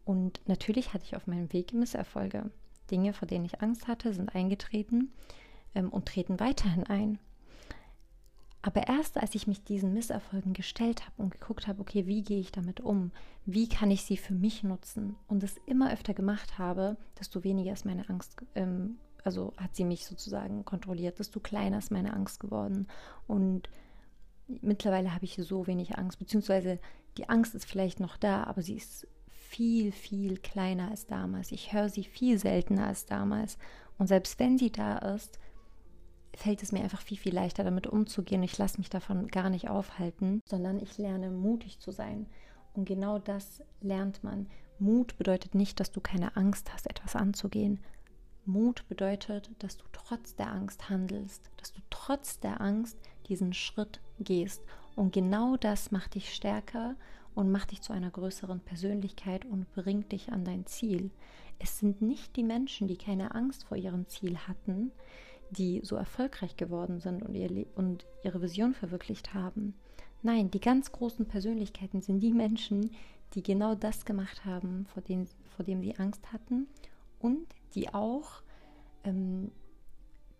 Und 0.05 0.41
natürlich 0.47 0.95
hatte 0.95 1.05
ich 1.05 1.17
auf 1.17 1.27
meinem 1.27 1.53
Weg 1.53 1.73
Misserfolge. 1.73 2.51
Dinge, 2.91 3.13
vor 3.13 3.29
denen 3.29 3.45
ich 3.45 3.63
Angst 3.63 3.87
hatte, 3.87 4.13
sind 4.13 4.35
eingetreten 4.35 5.13
ähm, 5.75 5.91
und 5.91 6.07
treten 6.07 6.41
weiterhin 6.41 6.85
ein. 6.85 7.19
Aber 8.63 8.87
erst 8.87 9.19
als 9.19 9.35
ich 9.35 9.49
mich 9.49 9.65
diesen 9.65 9.93
Misserfolgen 9.93 10.53
gestellt 10.53 11.05
habe 11.05 11.23
und 11.23 11.33
geguckt 11.33 11.67
habe, 11.67 11.81
okay, 11.81 12.07
wie 12.07 12.23
gehe 12.23 12.39
ich 12.39 12.53
damit 12.53 12.81
um? 12.81 13.11
Wie 13.45 13.69
kann 13.69 13.91
ich 13.91 14.05
sie 14.05 14.17
für 14.17 14.35
mich 14.35 14.63
nutzen? 14.63 15.17
Und 15.27 15.43
es 15.43 15.57
immer 15.67 15.93
öfter 15.93 16.15
gemacht 16.15 16.59
habe, 16.59 16.97
desto 17.19 17.43
weniger 17.43 17.73
ist 17.73 17.85
meine 17.85 18.09
Angst, 18.09 18.37
ähm, 18.55 18.99
also 19.25 19.53
hat 19.57 19.75
sie 19.75 19.85
mich 19.85 20.07
sozusagen 20.07 20.65
kontrolliert, 20.65 21.19
desto 21.19 21.41
kleiner 21.41 21.79
ist 21.79 21.91
meine 21.91 22.13
Angst 22.13 22.39
geworden. 22.39 22.87
Und 23.27 23.69
mittlerweile 24.47 25.13
habe 25.13 25.25
ich 25.25 25.35
so 25.37 25.67
wenig 25.67 25.99
Angst, 25.99 26.21
beziehungsweise 26.21 26.79
die 27.17 27.29
Angst 27.29 27.57
ist 27.57 27.65
vielleicht 27.65 27.99
noch 27.99 28.17
da, 28.17 28.45
aber 28.45 28.63
sie 28.63 28.77
ist 28.77 29.09
viel, 29.29 29.93
viel 29.93 30.39
kleiner 30.39 30.91
als 30.91 31.07
damals. 31.07 31.53
Ich 31.53 31.73
höre 31.73 31.89
sie 31.89 32.05
viel 32.05 32.39
seltener 32.39 32.87
als 32.87 33.07
damals. 33.07 33.59
Und 33.99 34.07
selbst 34.07 34.39
wenn 34.39 34.57
sie 34.57 34.71
da 34.71 34.99
ist, 34.99 35.39
fällt 36.35 36.63
es 36.63 36.73
mir 36.73 36.83
einfach 36.83 37.03
viel, 37.03 37.19
viel 37.19 37.35
leichter 37.35 37.65
damit 37.65 37.87
umzugehen. 37.87 38.43
Ich 38.43 38.57
lasse 38.59 38.79
mich 38.79 38.91
davon 38.91 39.29
gar 39.29 39.51
nicht 39.51 39.69
aufhalten, 39.69 40.41
sondern 40.49 40.81
ich 40.81 40.99
lerne 40.99 41.31
mutig 41.31 41.79
zu 41.79 41.91
sein. 41.91 42.27
Und 42.75 42.87
genau 42.87 43.19
das 43.19 43.63
lernt 43.81 44.25
man. 44.25 44.47
Mut 44.79 45.17
bedeutet 45.19 45.55
nicht, 45.55 45.79
dass 45.79 45.93
du 45.93 46.01
keine 46.01 46.37
Angst 46.37 46.73
hast, 46.73 46.89
etwas 46.89 47.17
anzugehen. 47.17 47.81
Mut 48.45 48.89
bedeutet, 48.89 49.51
dass 49.61 49.77
du 49.77 49.85
trotz 49.93 50.35
der 50.35 50.51
Angst 50.51 50.89
handelst, 50.89 51.51
dass 51.59 51.73
du 51.73 51.81
trotz 51.91 52.41
der 52.41 52.61
Angst 52.61 52.99
diesen 53.29 53.53
Schritt 53.53 54.01
gehst. 54.19 54.63
Und 54.97 55.13
genau 55.13 55.57
das 55.57 55.93
macht 55.93 56.17
dich 56.17 56.35
stärker 56.35 56.97
und 57.35 57.53
macht 57.53 57.71
dich 57.71 57.83
zu 57.83 57.93
einer 57.93 58.11
größeren 58.11 58.61
Persönlichkeit 58.61 59.45
und 59.45 59.73
bringt 59.75 60.11
dich 60.13 60.33
an 60.33 60.45
dein 60.45 60.67
Ziel. 60.67 61.11
Es 61.59 61.79
sind 61.79 62.03
nicht 62.03 62.35
die 62.37 62.43
Menschen, 62.43 62.89
die 62.89 62.99
keine 62.99 63.35
Angst 63.35 63.65
vor 63.65 63.77
ihrem 63.77 64.09
Ziel 64.09 64.37
hatten, 64.37 64.91
die 65.53 65.81
so 65.85 65.97
erfolgreich 65.97 66.57
geworden 66.57 67.01
sind 67.01 67.23
und, 67.23 67.35
ihr 67.35 67.67
und 67.75 68.07
ihre 68.25 68.41
Vision 68.41 68.75
verwirklicht 68.75 69.35
haben. 69.35 69.75
Nein, 70.23 70.51
die 70.51 70.61
ganz 70.61 70.93
großen 70.93 71.27
Persönlichkeiten 71.27 72.01
sind 72.01 72.21
die 72.21 72.33
Menschen, 72.33 72.91
die 73.35 73.43
genau 73.43 73.75
das 73.75 74.05
gemacht 74.05 74.45
haben, 74.45 74.87
vor 74.93 75.03
dem, 75.03 75.27
vor 75.57 75.65
dem 75.65 75.81
sie 75.83 75.97
Angst 75.97 76.33
hatten 76.33 76.69
und 77.19 77.47
die 77.75 77.93
auch 77.93 78.43
ähm, 79.05 79.51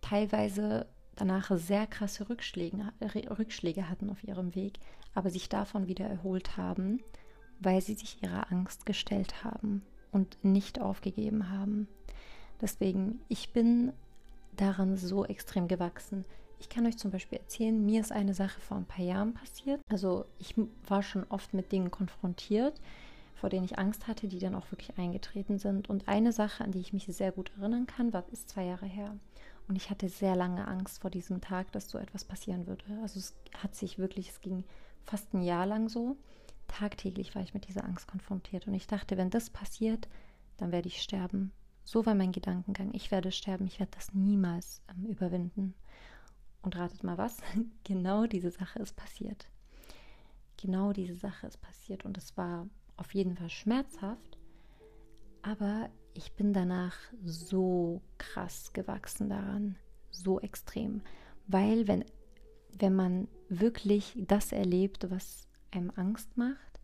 teilweise 0.01 0.87
danach 1.15 1.51
sehr 1.57 1.85
krasse 1.87 2.29
Rückschläge, 2.29 2.77
Rückschläge 3.37 3.89
hatten 3.89 4.09
auf 4.09 4.23
ihrem 4.23 4.55
Weg, 4.55 4.79
aber 5.13 5.29
sich 5.29 5.49
davon 5.49 5.87
wieder 5.87 6.05
erholt 6.05 6.57
haben, 6.57 7.01
weil 7.59 7.81
sie 7.81 7.93
sich 7.93 8.21
ihrer 8.23 8.51
Angst 8.51 8.85
gestellt 8.85 9.43
haben 9.43 9.83
und 10.11 10.43
nicht 10.43 10.81
aufgegeben 10.81 11.49
haben. 11.49 11.87
Deswegen, 12.61 13.19
ich 13.27 13.51
bin 13.53 13.93
daran 14.57 14.97
so 14.97 15.25
extrem 15.25 15.67
gewachsen. 15.67 16.25
Ich 16.59 16.69
kann 16.69 16.85
euch 16.85 16.97
zum 16.97 17.11
Beispiel 17.11 17.39
erzählen, 17.39 17.85
mir 17.85 17.99
ist 17.99 18.11
eine 18.11 18.33
Sache 18.33 18.61
vor 18.61 18.77
ein 18.77 18.85
paar 18.85 19.03
Jahren 19.03 19.33
passiert. 19.33 19.81
Also 19.89 20.25
ich 20.39 20.55
war 20.87 21.03
schon 21.03 21.25
oft 21.29 21.53
mit 21.53 21.71
Dingen 21.71 21.91
konfrontiert, 21.91 22.79
vor 23.35 23.49
denen 23.49 23.65
ich 23.65 23.77
Angst 23.77 24.07
hatte, 24.07 24.27
die 24.29 24.39
dann 24.39 24.55
auch 24.55 24.71
wirklich 24.71 24.97
eingetreten 24.97 25.59
sind. 25.59 25.89
Und 25.89 26.07
eine 26.07 26.31
Sache, 26.31 26.63
an 26.63 26.71
die 26.71 26.79
ich 26.79 26.93
mich 26.93 27.05
sehr 27.07 27.33
gut 27.33 27.51
erinnern 27.57 27.85
kann, 27.85 28.13
war, 28.13 28.23
ist 28.31 28.49
zwei 28.49 28.63
Jahre 28.63 28.85
her. 28.85 29.17
Und 29.67 29.75
ich 29.75 29.89
hatte 29.89 30.07
sehr 30.07 30.35
lange 30.35 30.67
Angst 30.67 31.01
vor 31.01 31.09
diesem 31.09 31.41
Tag, 31.41 31.71
dass 31.73 31.89
so 31.89 31.97
etwas 31.97 32.23
passieren 32.23 32.67
würde. 32.67 32.85
Also 33.01 33.19
es 33.19 33.33
hat 33.57 33.75
sich 33.75 33.99
wirklich, 33.99 34.29
es 34.29 34.41
ging 34.41 34.63
fast 35.03 35.33
ein 35.33 35.41
Jahr 35.41 35.65
lang 35.65 35.89
so. 35.89 36.15
Tagtäglich 36.67 37.35
war 37.35 37.41
ich 37.41 37.53
mit 37.53 37.67
dieser 37.67 37.83
Angst 37.83 38.07
konfrontiert. 38.07 38.67
Und 38.67 38.73
ich 38.73 38.87
dachte, 38.87 39.17
wenn 39.17 39.29
das 39.29 39.49
passiert, 39.49 40.07
dann 40.57 40.71
werde 40.71 40.87
ich 40.87 41.01
sterben. 41.01 41.51
So 41.83 42.05
war 42.05 42.15
mein 42.15 42.31
Gedankengang. 42.31 42.93
Ich 42.93 43.11
werde 43.11 43.31
sterben, 43.31 43.67
ich 43.67 43.79
werde 43.79 43.91
das 43.95 44.13
niemals 44.13 44.81
ähm, 44.89 45.05
überwinden. 45.05 45.73
Und 46.61 46.77
ratet 46.77 47.03
mal 47.03 47.17
was? 47.17 47.37
genau 47.83 48.25
diese 48.25 48.51
Sache 48.51 48.79
ist 48.79 48.95
passiert. 48.95 49.49
Genau 50.57 50.93
diese 50.93 51.15
Sache 51.15 51.47
ist 51.47 51.61
passiert 51.61 52.05
und 52.05 52.17
es 52.17 52.37
war 52.37 52.67
auf 52.95 53.13
jeden 53.13 53.35
Fall 53.35 53.49
schmerzhaft, 53.49 54.37
aber 55.41 55.89
ich 56.13 56.31
bin 56.33 56.53
danach 56.53 56.95
so 57.25 58.01
krass 58.17 58.71
gewachsen 58.71 59.29
daran, 59.29 59.75
so 60.09 60.39
extrem, 60.39 61.01
weil 61.47 61.87
wenn 61.87 62.05
wenn 62.79 62.95
man 62.95 63.27
wirklich 63.49 64.17
das 64.27 64.51
erlebt, 64.51 65.09
was 65.11 65.47
einem 65.71 65.91
Angst 65.95 66.37
macht, 66.37 66.79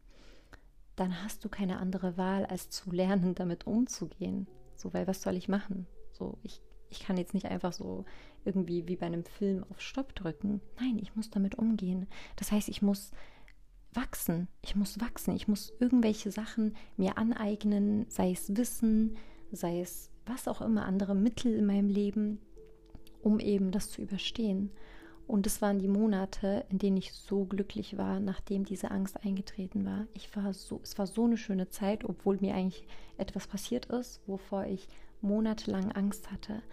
dann 0.96 1.24
hast 1.24 1.44
du 1.44 1.50
keine 1.50 1.80
andere 1.80 2.18
Wahl, 2.18 2.46
als 2.46 2.70
zu 2.70 2.92
lernen, 2.92 3.36
damit 3.36 3.68
umzugehen. 3.68 4.48
So, 4.80 4.94
weil 4.94 5.08
was 5.08 5.22
soll 5.22 5.36
ich 5.36 5.50
machen? 5.50 5.88
So, 6.14 6.38
ich, 6.42 6.62
ich 6.90 7.02
kann 7.02 7.18
jetzt 7.18 7.34
nicht 7.34 7.48
einfach 7.48 7.74
so 7.74 8.06
irgendwie 8.46 8.88
wie 8.88 8.96
bei 8.96 9.06
einem 9.06 9.26
Film 9.26 9.66
auf 9.70 9.82
Stopp 9.82 10.16
drücken. 10.16 10.62
Nein, 10.80 10.98
ich 11.02 11.16
muss 11.16 11.30
damit 11.30 11.56
umgehen. 11.56 12.08
Das 12.38 12.52
heißt, 12.52 12.70
ich 12.70 12.82
muss 12.82 13.12
wachsen. 13.94 14.48
Ich 14.62 14.76
muss 14.76 15.00
wachsen. 15.02 15.36
Ich 15.36 15.48
muss 15.50 15.74
irgendwelche 15.80 16.32
Sachen 16.32 16.76
mir 16.96 17.18
aneignen, 17.18 18.06
sei 18.10 18.32
es 18.32 18.56
Wissen, 18.56 19.18
sei 19.52 19.82
es 19.82 20.10
was 20.26 20.48
auch 20.48 20.62
immer, 20.62 20.86
andere 20.86 21.16
Mittel 21.16 21.54
in 21.54 21.66
meinem 21.66 21.90
Leben, 21.90 22.40
um 23.22 23.40
eben 23.40 23.72
das 23.72 23.90
zu 23.90 24.02
überstehen. 24.02 24.72
Und 25.30 25.46
es 25.46 25.62
waren 25.62 25.78
die 25.78 25.88
Monate, 25.88 26.66
in 26.70 26.80
denen 26.80 26.98
ich 26.98 27.14
so 27.14 27.46
glücklich 27.46 28.00
war, 28.00 28.20
nachdem 28.20 28.66
diese 28.66 28.90
Angst 28.90 29.24
eingetreten 29.24 29.86
war. 29.86 30.08
Ich 30.16 30.36
war 30.36 30.56
so, 30.56 30.80
es 30.82 30.98
war 30.98 31.06
so 31.06 31.26
eine 31.26 31.38
schöne 31.38 31.70
Zeit, 31.70 32.04
obwohl 32.04 32.38
mir 32.42 32.56
eigentlich 32.56 32.88
etwas 33.20 33.46
passiert 33.46 33.86
ist, 33.86 34.22
wovor 34.26 34.66
ich 34.66 34.88
monatelang 35.22 35.92
Angst 35.92 36.32
hatte. 36.32 36.64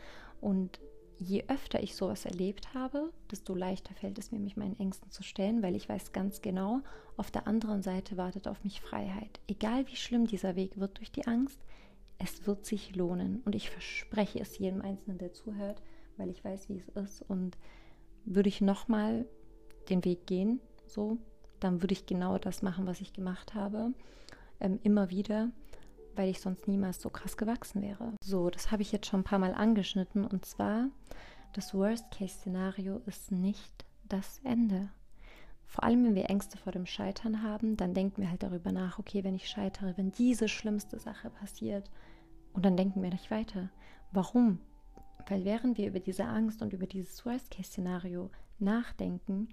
Und 0.40 0.80
je 1.18 1.44
öfter 1.48 1.82
ich 1.82 1.96
sowas 1.96 2.24
erlebt 2.24 2.72
habe, 2.72 3.12
desto 3.30 3.54
leichter 3.54 3.92
fällt 3.92 4.18
es 4.18 4.32
mir, 4.32 4.38
mich 4.38 4.56
meinen 4.56 4.80
Ängsten 4.80 5.10
zu 5.10 5.22
stellen, 5.22 5.62
weil 5.62 5.76
ich 5.76 5.86
weiß 5.86 6.12
ganz 6.12 6.40
genau, 6.40 6.80
auf 7.18 7.30
der 7.30 7.46
anderen 7.46 7.82
Seite 7.82 8.16
wartet 8.16 8.48
auf 8.48 8.64
mich 8.64 8.80
Freiheit. 8.80 9.38
Egal 9.48 9.86
wie 9.88 9.96
schlimm 9.96 10.26
dieser 10.26 10.56
Weg 10.56 10.80
wird 10.80 10.96
durch 10.96 11.12
die 11.12 11.26
Angst, 11.26 11.60
es 12.16 12.46
wird 12.46 12.64
sich 12.64 12.96
lohnen. 12.96 13.42
Und 13.44 13.54
ich 13.54 13.68
verspreche 13.68 14.40
es 14.40 14.56
jedem 14.56 14.80
Einzelnen, 14.80 15.18
der 15.18 15.34
zuhört, 15.34 15.82
weil 16.16 16.30
ich 16.30 16.42
weiß, 16.42 16.70
wie 16.70 16.78
es 16.78 16.88
ist. 16.88 17.20
Und 17.20 17.58
würde 18.26 18.48
ich 18.48 18.60
nochmal 18.60 19.26
den 19.88 20.04
Weg 20.04 20.26
gehen, 20.26 20.60
so, 20.86 21.18
dann 21.60 21.82
würde 21.82 21.94
ich 21.94 22.06
genau 22.06 22.38
das 22.38 22.62
machen, 22.62 22.86
was 22.86 23.00
ich 23.00 23.12
gemacht 23.12 23.54
habe, 23.54 23.92
ähm, 24.60 24.78
immer 24.82 25.10
wieder, 25.10 25.50
weil 26.14 26.28
ich 26.28 26.40
sonst 26.40 26.68
niemals 26.68 27.00
so 27.00 27.08
krass 27.08 27.36
gewachsen 27.36 27.82
wäre. 27.82 28.12
So, 28.22 28.50
das 28.50 28.70
habe 28.70 28.82
ich 28.82 28.92
jetzt 28.92 29.06
schon 29.06 29.20
ein 29.20 29.24
paar 29.24 29.38
Mal 29.38 29.54
angeschnitten 29.54 30.24
und 30.24 30.44
zwar, 30.44 30.88
das 31.52 31.72
Worst-Case-Szenario 31.72 33.00
ist 33.06 33.32
nicht 33.32 33.84
das 34.08 34.40
Ende. 34.44 34.90
Vor 35.64 35.84
allem, 35.84 36.04
wenn 36.04 36.14
wir 36.14 36.30
Ängste 36.30 36.58
vor 36.58 36.72
dem 36.72 36.86
Scheitern 36.86 37.42
haben, 37.42 37.76
dann 37.76 37.94
denken 37.94 38.22
wir 38.22 38.30
halt 38.30 38.42
darüber 38.42 38.72
nach, 38.72 38.98
okay, 38.98 39.24
wenn 39.24 39.34
ich 39.34 39.48
scheitere, 39.48 39.96
wenn 39.96 40.12
diese 40.12 40.48
schlimmste 40.48 40.98
Sache 40.98 41.30
passiert, 41.30 41.90
und 42.52 42.64
dann 42.64 42.76
denken 42.76 43.02
wir 43.02 43.10
nicht 43.10 43.30
weiter. 43.30 43.68
Warum? 44.12 44.60
Weil 45.28 45.44
während 45.44 45.76
wir 45.78 45.88
über 45.88 46.00
diese 46.00 46.24
Angst 46.24 46.62
und 46.62 46.72
über 46.72 46.86
dieses 46.86 47.24
Worst-Case-Szenario 47.26 48.30
nachdenken, 48.58 49.48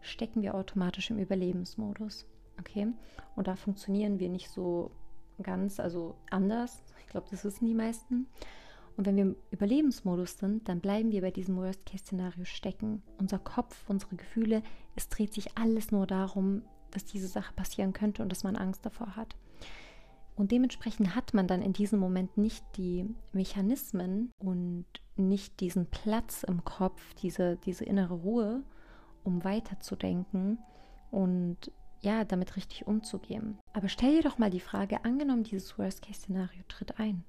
stecken 0.00 0.42
wir 0.42 0.54
automatisch 0.54 1.10
im 1.10 1.18
Überlebensmodus. 1.18 2.26
Okay? 2.58 2.88
Und 3.36 3.48
da 3.48 3.56
funktionieren 3.56 4.18
wir 4.18 4.28
nicht 4.28 4.50
so 4.50 4.90
ganz, 5.42 5.80
also 5.80 6.16
anders. 6.30 6.82
Ich 7.00 7.06
glaube, 7.06 7.26
das 7.30 7.44
wissen 7.44 7.66
die 7.66 7.74
meisten. 7.74 8.26
Und 8.96 9.06
wenn 9.06 9.16
wir 9.16 9.22
im 9.22 9.36
Überlebensmodus 9.50 10.38
sind, 10.38 10.68
dann 10.68 10.80
bleiben 10.80 11.10
wir 11.10 11.22
bei 11.22 11.30
diesem 11.30 11.56
Worst-Case-Szenario 11.56 12.44
stecken. 12.44 13.02
Unser 13.18 13.38
Kopf, 13.38 13.88
unsere 13.88 14.16
Gefühle, 14.16 14.62
es 14.94 15.08
dreht 15.08 15.32
sich 15.32 15.56
alles 15.56 15.90
nur 15.90 16.06
darum, 16.06 16.62
dass 16.90 17.04
diese 17.04 17.28
Sache 17.28 17.54
passieren 17.54 17.92
könnte 17.92 18.22
und 18.22 18.30
dass 18.30 18.44
man 18.44 18.56
Angst 18.56 18.84
davor 18.84 19.16
hat. 19.16 19.36
Und 20.40 20.52
dementsprechend 20.52 21.14
hat 21.14 21.34
man 21.34 21.46
dann 21.46 21.60
in 21.60 21.74
diesem 21.74 21.98
Moment 21.98 22.38
nicht 22.38 22.64
die 22.78 23.04
Mechanismen 23.34 24.32
und 24.38 24.86
nicht 25.16 25.60
diesen 25.60 25.84
Platz 25.84 26.44
im 26.44 26.64
Kopf, 26.64 27.12
diese, 27.16 27.58
diese 27.58 27.84
innere 27.84 28.14
Ruhe, 28.14 28.62
um 29.22 29.44
weiterzudenken 29.44 30.56
und 31.10 31.70
ja, 32.00 32.24
damit 32.24 32.56
richtig 32.56 32.86
umzugehen. 32.86 33.58
Aber 33.74 33.90
stell 33.90 34.16
dir 34.16 34.22
doch 34.22 34.38
mal 34.38 34.48
die 34.48 34.60
Frage, 34.60 35.04
angenommen, 35.04 35.42
dieses 35.42 35.76
Worst-Case-Szenario 35.78 36.62
tritt 36.68 36.98
ein. 36.98 37.22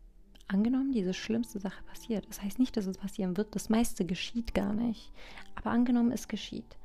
Angenommen, 0.48 0.94
diese 0.94 1.14
schlimmste 1.14 1.60
Sache 1.60 1.84
passiert. 1.84 2.30
Das 2.30 2.42
heißt 2.42 2.60
nicht, 2.60 2.78
dass 2.78 2.86
es 2.86 2.98
passieren 2.98 3.36
wird, 3.36 3.54
das 3.56 3.68
meiste 3.68 4.06
geschieht 4.06 4.54
gar 4.54 4.72
nicht. 4.72 5.12
Aber 5.56 5.72
angenommen, 5.72 6.14
es 6.14 6.30
geschieht. 6.30 6.78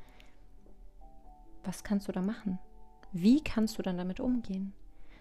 Was 1.62 1.84
kannst 1.84 2.08
du 2.08 2.12
da 2.12 2.20
machen? 2.20 2.58
Wie 3.12 3.44
kannst 3.44 3.78
du 3.78 3.82
dann 3.82 3.96
damit 3.96 4.18
umgehen? 4.18 4.72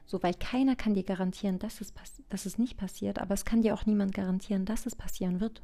So, 0.06 0.22
weil 0.22 0.34
keiner 0.36 0.76
kann 0.76 0.94
dir 0.94 1.04
garantieren, 1.04 1.60
dass 1.60 1.82
es, 1.82 1.94
dass 2.30 2.46
es 2.46 2.58
nicht 2.58 2.78
passiert, 2.78 3.20
aber 3.20 3.34
es 3.34 3.46
kann 3.46 3.62
dir 3.62 3.74
auch 3.74 3.86
niemand 3.86 4.14
garantieren, 4.14 4.66
dass 4.66 4.86
es 4.86 4.96
passieren 4.96 5.40
wird. 5.40 5.64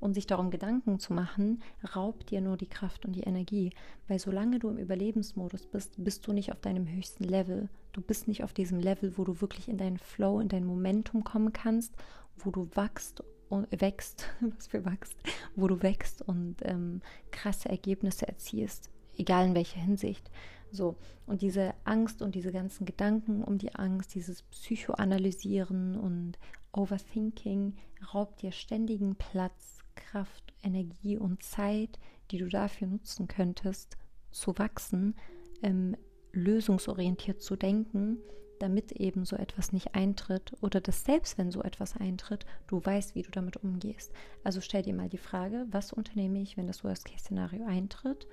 Und 0.00 0.14
sich 0.14 0.26
darum 0.26 0.50
Gedanken 0.50 0.98
zu 0.98 1.14
machen, 1.14 1.62
raubt 1.96 2.30
dir 2.30 2.40
nur 2.40 2.56
die 2.56 2.66
Kraft 2.66 3.06
und 3.06 3.12
die 3.14 3.22
Energie. 3.22 3.70
Weil 4.06 4.18
solange 4.18 4.58
du 4.58 4.68
im 4.68 4.76
Überlebensmodus 4.76 5.66
bist, 5.66 5.94
bist 5.96 6.26
du 6.26 6.32
nicht 6.32 6.52
auf 6.52 6.60
deinem 6.60 6.86
höchsten 6.86 7.24
Level. 7.24 7.70
Du 7.92 8.02
bist 8.02 8.28
nicht 8.28 8.44
auf 8.44 8.52
diesem 8.52 8.80
Level, 8.80 9.16
wo 9.16 9.24
du 9.24 9.40
wirklich 9.40 9.68
in 9.68 9.78
deinen 9.78 9.98
Flow, 9.98 10.40
in 10.40 10.48
dein 10.48 10.66
Momentum 10.66 11.24
kommen 11.24 11.52
kannst, 11.52 11.94
wo 12.36 12.50
du 12.50 12.68
wachst 12.74 13.22
wächst, 13.70 14.28
was 14.40 14.66
für 14.66 14.84
wachst, 14.84 15.16
wo 15.54 15.68
du 15.68 15.82
wächst 15.82 16.22
und 16.22 16.56
ähm, 16.62 17.00
krasse 17.30 17.68
Ergebnisse 17.68 18.26
erzielst, 18.26 18.90
egal 19.16 19.46
in 19.46 19.54
welcher 19.54 19.80
Hinsicht. 19.80 20.30
So, 20.74 20.96
und 21.26 21.42
diese 21.42 21.74
Angst 21.84 22.22
und 22.22 22.34
diese 22.34 22.52
ganzen 22.52 22.84
Gedanken 22.84 23.42
um 23.44 23.58
die 23.58 23.74
Angst, 23.74 24.14
dieses 24.14 24.42
Psychoanalysieren 24.42 25.96
und 25.96 26.38
Overthinking 26.72 27.74
raubt 28.12 28.42
dir 28.42 28.52
ständigen 28.52 29.14
Platz, 29.14 29.78
Kraft, 29.94 30.52
Energie 30.62 31.16
und 31.16 31.42
Zeit, 31.42 31.98
die 32.30 32.38
du 32.38 32.48
dafür 32.48 32.88
nutzen 32.88 33.28
könntest, 33.28 33.96
zu 34.30 34.58
wachsen, 34.58 35.14
ähm, 35.62 35.96
lösungsorientiert 36.32 37.40
zu 37.40 37.54
denken 37.54 38.18
damit 38.58 38.92
eben 38.92 39.24
so 39.24 39.36
etwas 39.36 39.72
nicht 39.72 39.94
eintritt 39.94 40.52
oder 40.60 40.80
dass 40.80 41.04
selbst 41.04 41.38
wenn 41.38 41.50
so 41.50 41.62
etwas 41.62 41.96
eintritt, 41.96 42.46
du 42.66 42.84
weißt, 42.84 43.14
wie 43.14 43.22
du 43.22 43.30
damit 43.30 43.56
umgehst. 43.58 44.12
Also 44.42 44.60
stell 44.60 44.82
dir 44.82 44.94
mal 44.94 45.08
die 45.08 45.18
Frage, 45.18 45.66
was 45.70 45.92
unternehme 45.92 46.40
ich, 46.40 46.56
wenn 46.56 46.66
das 46.66 46.84
Worst-Case-Szenario 46.84 47.66
eintritt 47.66 48.26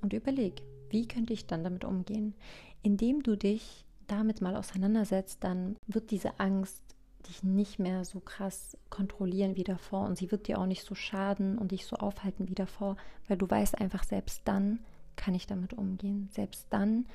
und 0.00 0.12
überleg, 0.12 0.62
wie 0.92 1.08
könnte 1.08 1.32
ich 1.32 1.46
dann 1.46 1.64
damit 1.64 1.84
umgehen? 1.84 2.34
Indem 2.82 3.22
du 3.22 3.36
dich 3.36 3.84
damit 4.06 4.40
mal 4.40 4.56
auseinandersetzt, 4.56 5.42
dann 5.42 5.76
wird 5.86 6.10
diese 6.10 6.38
Angst 6.38 6.82
dich 7.28 7.42
nicht 7.42 7.78
mehr 7.78 8.04
so 8.04 8.20
krass 8.20 8.76
kontrollieren 8.90 9.56
wie 9.56 9.64
davor 9.64 10.06
und 10.06 10.18
sie 10.18 10.30
wird 10.30 10.48
dir 10.48 10.58
auch 10.58 10.66
nicht 10.66 10.84
so 10.84 10.94
schaden 10.94 11.56
und 11.56 11.70
dich 11.70 11.86
so 11.86 11.96
aufhalten 11.96 12.48
wie 12.48 12.54
davor, 12.54 12.96
weil 13.28 13.36
du 13.36 13.48
weißt 13.48 13.78
einfach, 13.78 14.04
selbst 14.04 14.42
dann 14.44 14.80
kann 15.16 15.34
ich 15.34 15.46
damit 15.46 15.72
umgehen. 15.72 16.28
Selbst 16.32 16.66
dann 16.70 17.06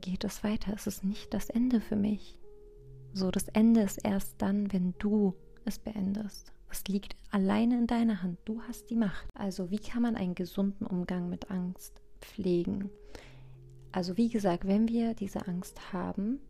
geht 0.00 0.24
es 0.24 0.44
weiter. 0.44 0.72
Es 0.74 0.86
ist 0.86 1.04
nicht 1.04 1.34
das 1.34 1.50
Ende 1.50 1.80
für 1.80 1.96
mich. 1.96 2.38
So, 3.12 3.30
das 3.30 3.48
Ende 3.48 3.82
ist 3.82 3.98
erst 4.04 4.40
dann, 4.40 4.72
wenn 4.72 4.94
du 4.98 5.34
es 5.64 5.78
beendest. 5.78 6.52
Es 6.70 6.84
liegt 6.88 7.16
alleine 7.30 7.78
in 7.78 7.86
deiner 7.86 8.22
Hand. 8.22 8.38
Du 8.44 8.60
hast 8.62 8.90
die 8.90 8.96
Macht. 8.96 9.28
Also, 9.34 9.70
wie 9.70 9.78
kann 9.78 10.02
man 10.02 10.16
einen 10.16 10.34
gesunden 10.34 10.86
Umgang 10.86 11.28
mit 11.28 11.50
Angst 11.50 12.03
pflegen? 12.24 12.90
Also, 13.92 14.16
wie 14.16 14.28
gesagt, 14.28 14.66
wenn 14.66 14.88
wir 14.88 15.14
diese 15.14 15.46
Angst 15.46 15.92
haben, 15.92 16.40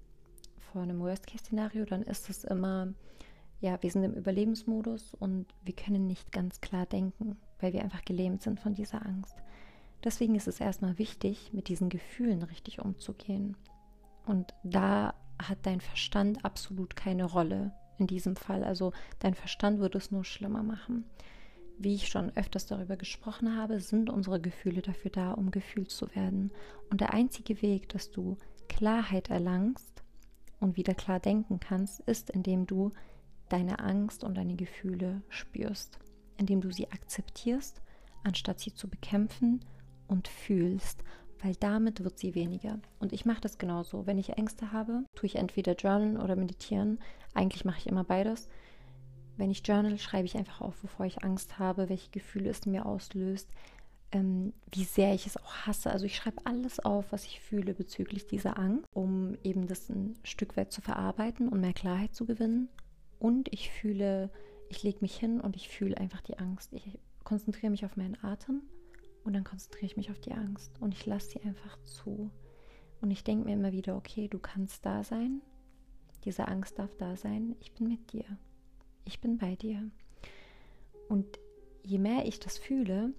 vor 0.72 0.82
einem 0.82 1.00
Worst-Case-Szenario, 1.00 1.84
dann 1.84 2.02
ist 2.02 2.28
es 2.28 2.44
immer, 2.44 2.92
ja, 3.60 3.80
wir 3.82 3.90
sind 3.90 4.02
im 4.02 4.14
Überlebensmodus 4.14 5.14
und 5.14 5.46
wir 5.62 5.74
können 5.74 6.06
nicht 6.06 6.32
ganz 6.32 6.60
klar 6.60 6.86
denken, 6.86 7.36
weil 7.60 7.72
wir 7.72 7.82
einfach 7.82 8.04
gelähmt 8.04 8.42
sind 8.42 8.60
von 8.60 8.74
dieser 8.74 9.04
Angst. 9.06 9.36
Deswegen 10.02 10.34
ist 10.34 10.48
es 10.48 10.60
erstmal 10.60 10.98
wichtig, 10.98 11.52
mit 11.52 11.68
diesen 11.68 11.88
Gefühlen 11.88 12.42
richtig 12.42 12.80
umzugehen. 12.80 13.56
Und 14.26 14.52
da 14.62 15.14
hat 15.40 15.58
dein 15.62 15.80
Verstand 15.80 16.44
absolut 16.44 16.96
keine 16.96 17.24
Rolle 17.24 17.72
in 17.98 18.06
diesem 18.06 18.36
Fall. 18.36 18.64
Also 18.64 18.92
dein 19.20 19.34
Verstand 19.34 19.78
würde 19.78 19.98
es 19.98 20.10
nur 20.10 20.24
schlimmer 20.24 20.62
machen. 20.62 21.04
Wie 21.78 21.94
ich 21.94 22.08
schon 22.08 22.34
öfters 22.36 22.66
darüber 22.66 22.96
gesprochen 22.96 23.56
habe, 23.56 23.80
sind 23.80 24.10
unsere 24.10 24.40
Gefühle 24.40 24.82
dafür 24.82 25.10
da, 25.10 25.32
um 25.32 25.50
gefühlt 25.50 25.90
zu 25.90 26.14
werden. 26.14 26.52
Und 26.90 27.00
der 27.00 27.12
einzige 27.12 27.62
Weg, 27.62 27.88
dass 27.88 28.10
du 28.10 28.36
Klarheit 28.68 29.30
erlangst, 29.30 29.94
und 30.64 30.76
wieder 30.76 30.94
klar 30.94 31.20
denken 31.20 31.60
kannst, 31.60 32.00
ist, 32.00 32.30
indem 32.30 32.66
du 32.66 32.90
deine 33.48 33.78
Angst 33.78 34.24
und 34.24 34.36
deine 34.36 34.56
Gefühle 34.56 35.22
spürst, 35.28 35.98
indem 36.38 36.60
du 36.60 36.72
sie 36.72 36.90
akzeptierst, 36.90 37.82
anstatt 38.24 38.58
sie 38.58 38.74
zu 38.74 38.88
bekämpfen 38.88 39.60
und 40.08 40.26
fühlst, 40.26 41.04
weil 41.42 41.54
damit 41.56 42.02
wird 42.02 42.18
sie 42.18 42.34
weniger. 42.34 42.80
Und 42.98 43.12
ich 43.12 43.26
mache 43.26 43.42
das 43.42 43.58
genauso. 43.58 44.06
Wenn 44.06 44.18
ich 44.18 44.30
Ängste 44.30 44.72
habe, 44.72 45.04
tue 45.14 45.26
ich 45.26 45.36
entweder 45.36 45.74
journalen 45.74 46.16
oder 46.16 46.36
meditieren. 46.36 46.98
Eigentlich 47.34 47.66
mache 47.66 47.78
ich 47.78 47.86
immer 47.86 48.04
beides. 48.04 48.48
Wenn 49.36 49.50
ich 49.50 49.66
journal, 49.66 49.98
schreibe 49.98 50.26
ich 50.26 50.36
einfach 50.36 50.60
auf, 50.60 50.82
wovor 50.82 51.06
ich 51.06 51.24
Angst 51.24 51.58
habe, 51.58 51.88
welche 51.88 52.10
Gefühle 52.10 52.50
es 52.50 52.66
mir 52.66 52.86
auslöst, 52.86 53.48
ähm, 54.12 54.52
wie 54.72 54.84
sehr 54.84 55.12
ich 55.12 55.26
es 55.26 55.36
auch 55.36 55.52
hasse. 55.66 55.90
Also 55.90 56.06
ich 56.06 56.16
schreibe 56.16 56.46
alles 56.46 56.80
auf, 56.80 57.10
was 57.10 57.24
ich 57.24 57.40
fühle 57.40 57.74
bezüglich 57.74 58.26
dieser 58.26 58.58
Angst, 58.58 58.86
um 58.92 59.36
eben 59.42 59.66
das 59.66 59.88
ein 59.88 60.16
Stück 60.22 60.56
weit 60.56 60.72
zu 60.72 60.80
verarbeiten 60.80 61.48
und 61.48 61.60
mehr 61.60 61.72
Klarheit 61.72 62.14
zu 62.14 62.24
gewinnen. 62.24 62.68
Und 63.18 63.52
ich 63.52 63.70
fühle, 63.70 64.30
ich 64.68 64.82
lege 64.82 64.98
mich 65.00 65.16
hin 65.16 65.40
und 65.40 65.56
ich 65.56 65.68
fühle 65.68 65.96
einfach 65.98 66.20
die 66.20 66.38
Angst. 66.38 66.72
Ich 66.72 66.98
konzentriere 67.24 67.70
mich 67.70 67.84
auf 67.84 67.96
meinen 67.96 68.22
Atem 68.22 68.62
und 69.24 69.32
dann 69.32 69.44
konzentriere 69.44 69.86
ich 69.86 69.96
mich 69.96 70.10
auf 70.10 70.20
die 70.20 70.32
Angst 70.32 70.70
und 70.80 70.94
ich 70.94 71.06
lasse 71.06 71.30
sie 71.30 71.40
einfach 71.42 71.76
zu. 71.84 72.30
Und 73.00 73.10
ich 73.10 73.24
denke 73.24 73.46
mir 73.46 73.54
immer 73.54 73.72
wieder, 73.72 73.96
okay, 73.96 74.28
du 74.28 74.38
kannst 74.38 74.86
da 74.86 75.02
sein. 75.02 75.42
Diese 76.24 76.48
Angst 76.48 76.78
darf 76.78 76.94
da 76.96 77.16
sein. 77.16 77.56
Ich 77.60 77.72
bin 77.72 77.88
mit 77.88 78.12
dir. 78.12 78.24
Ich 79.04 79.20
bin 79.20 79.38
bei 79.38 79.56
dir. 79.56 79.90
Und 81.08 81.38
je 81.82 81.98
mehr 81.98 82.26
ich 82.26 82.40
das 82.40 82.58
fühle, 82.58 83.12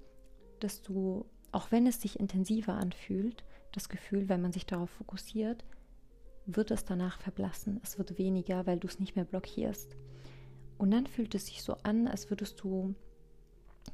du, 0.87 1.25
auch 1.51 1.71
wenn 1.71 1.85
es 1.85 2.01
sich 2.01 2.19
intensiver 2.19 2.73
anfühlt, 2.73 3.43
das 3.71 3.89
Gefühl, 3.89 4.29
wenn 4.29 4.41
man 4.41 4.51
sich 4.51 4.65
darauf 4.65 4.89
fokussiert, 4.89 5.63
wird 6.45 6.71
es 6.71 6.85
danach 6.85 7.19
verblassen. 7.19 7.79
Es 7.83 7.97
wird 7.97 8.17
weniger, 8.17 8.65
weil 8.65 8.79
du 8.79 8.87
es 8.87 8.99
nicht 8.99 9.15
mehr 9.15 9.25
blockierst. 9.25 9.95
Und 10.77 10.91
dann 10.91 11.07
fühlt 11.07 11.35
es 11.35 11.47
sich 11.47 11.61
so 11.61 11.73
an, 11.83 12.07
als 12.07 12.29
würdest 12.29 12.59
du 12.61 12.95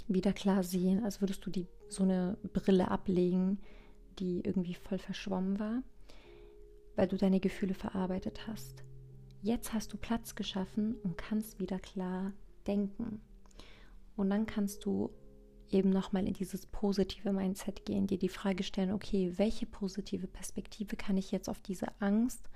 wieder 0.08 0.34
klar 0.34 0.64
sehen, 0.64 1.04
als 1.04 1.22
würdest 1.22 1.46
du 1.46 1.50
die, 1.50 1.68
so 1.90 2.04
eine 2.04 2.38
Brille 2.54 2.90
ablegen, 2.90 3.60
die 4.20 4.42
irgendwie 4.42 4.76
voll 4.76 4.98
verschwommen 4.98 5.60
war, 5.60 5.84
weil 6.96 7.08
du 7.08 7.18
deine 7.18 7.40
Gefühle 7.40 7.74
verarbeitet 7.74 8.48
hast. 8.48 8.84
Jetzt 9.42 9.74
hast 9.74 9.92
du 9.92 9.98
Platz 9.98 10.36
geschaffen 10.36 10.96
und 11.04 11.18
kannst 11.18 11.60
wieder 11.60 11.80
klar 11.80 12.32
denken. 12.68 13.22
Und 14.16 14.30
dann 14.30 14.46
kannst 14.46 14.86
du 14.86 15.10
eben 15.70 15.90
nochmal 15.90 16.28
in 16.28 16.34
dieses 16.34 16.66
positive 16.66 17.34
Mindset 17.34 17.86
gehen, 17.86 18.08
dir 18.08 18.20
die 18.20 18.30
Frage 18.30 18.64
stellen, 18.64 18.92
okay, 18.92 19.34
welche 19.38 19.66
positive 19.66 20.28
Perspektive 20.28 20.96
kann 20.96 21.18
ich 21.18 21.32
jetzt 21.32 21.50
auf 21.50 21.60
diese 21.60 21.88
Angst 22.00 22.50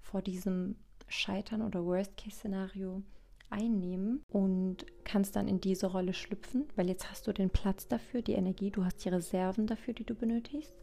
vor 0.00 0.22
diesem 0.22 0.76
Scheitern 1.08 1.62
oder 1.62 1.84
Worst-Case-Szenario 1.84 3.02
einnehmen 3.50 4.22
und 4.28 4.84
kannst 5.04 5.34
dann 5.34 5.48
in 5.48 5.60
diese 5.60 5.86
Rolle 5.86 6.12
schlüpfen, 6.12 6.68
weil 6.76 6.88
jetzt 6.88 7.10
hast 7.10 7.26
du 7.26 7.32
den 7.32 7.50
Platz 7.50 7.88
dafür, 7.88 8.20
die 8.20 8.34
Energie, 8.34 8.70
du 8.70 8.84
hast 8.84 9.04
die 9.04 9.08
Reserven 9.08 9.66
dafür, 9.66 9.94
die 9.94 10.04
du 10.04 10.14
benötigst 10.14 10.74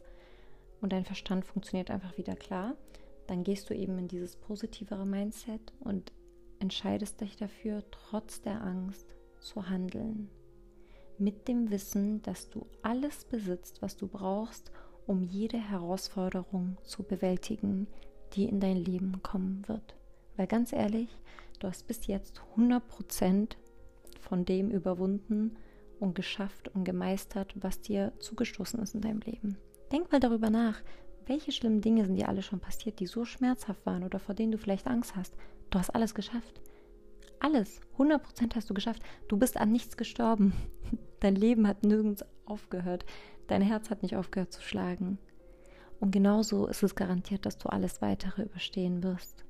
und 0.80 0.92
dein 0.92 1.04
Verstand 1.04 1.44
funktioniert 1.44 1.90
einfach 1.90 2.18
wieder 2.18 2.34
klar. 2.34 2.74
Dann 3.26 3.44
gehst 3.44 3.70
du 3.70 3.74
eben 3.74 3.98
in 3.98 4.08
dieses 4.08 4.36
positivere 4.36 5.06
Mindset 5.06 5.72
und 5.80 6.12
entscheidest 6.58 7.20
dich 7.20 7.36
dafür, 7.36 7.82
trotz 7.90 8.40
der 8.40 8.62
Angst 8.62 9.14
zu 9.40 9.68
handeln 9.68 10.30
mit 11.18 11.48
dem 11.48 11.70
Wissen, 11.70 12.22
dass 12.22 12.50
du 12.50 12.66
alles 12.82 13.24
besitzt, 13.24 13.82
was 13.82 13.96
du 13.96 14.06
brauchst, 14.06 14.70
um 15.06 15.22
jede 15.22 15.58
Herausforderung 15.58 16.76
zu 16.82 17.02
bewältigen, 17.02 17.86
die 18.34 18.44
in 18.44 18.60
dein 18.60 18.76
Leben 18.76 19.22
kommen 19.22 19.66
wird. 19.66 19.96
Weil 20.36 20.46
ganz 20.46 20.72
ehrlich, 20.72 21.08
du 21.58 21.68
hast 21.68 21.86
bis 21.86 22.06
jetzt 22.06 22.42
100% 22.56 23.56
von 24.20 24.44
dem 24.44 24.70
überwunden 24.70 25.56
und 26.00 26.14
geschafft 26.14 26.68
und 26.74 26.84
gemeistert, 26.84 27.54
was 27.60 27.80
dir 27.80 28.12
zugestoßen 28.18 28.80
ist 28.80 28.94
in 28.94 29.00
deinem 29.00 29.20
Leben. 29.20 29.56
Denk 29.92 30.10
mal 30.10 30.20
darüber 30.20 30.50
nach, 30.50 30.82
welche 31.26 31.52
schlimmen 31.52 31.80
Dinge 31.80 32.04
sind 32.04 32.16
dir 32.16 32.28
alle 32.28 32.42
schon 32.42 32.60
passiert, 32.60 33.00
die 33.00 33.06
so 33.06 33.24
schmerzhaft 33.24 33.84
waren 33.84 34.04
oder 34.04 34.18
vor 34.18 34.34
denen 34.34 34.52
du 34.52 34.58
vielleicht 34.58 34.86
Angst 34.86 35.16
hast. 35.16 35.34
Du 35.70 35.78
hast 35.78 35.90
alles 35.90 36.14
geschafft. 36.14 36.60
Alles. 37.40 37.80
100% 37.98 38.54
hast 38.54 38.70
du 38.70 38.74
geschafft. 38.74 39.02
Du 39.28 39.36
bist 39.36 39.56
an 39.56 39.72
nichts 39.72 39.96
gestorben. 39.96 40.52
Dein 41.20 41.34
Leben 41.34 41.66
hat 41.66 41.84
nirgends 41.84 42.24
aufgehört. 42.44 43.04
Dein 43.48 43.62
Herz 43.62 43.90
hat 43.90 44.02
nicht 44.02 44.16
aufgehört 44.16 44.52
zu 44.52 44.62
schlagen. 44.62 45.18
Und 45.98 46.10
genauso 46.12 46.66
ist 46.66 46.82
es 46.82 46.94
garantiert, 46.94 47.46
dass 47.46 47.58
du 47.58 47.68
alles 47.68 48.02
weitere 48.02 48.42
überstehen 48.42 49.02
wirst. 49.02 49.44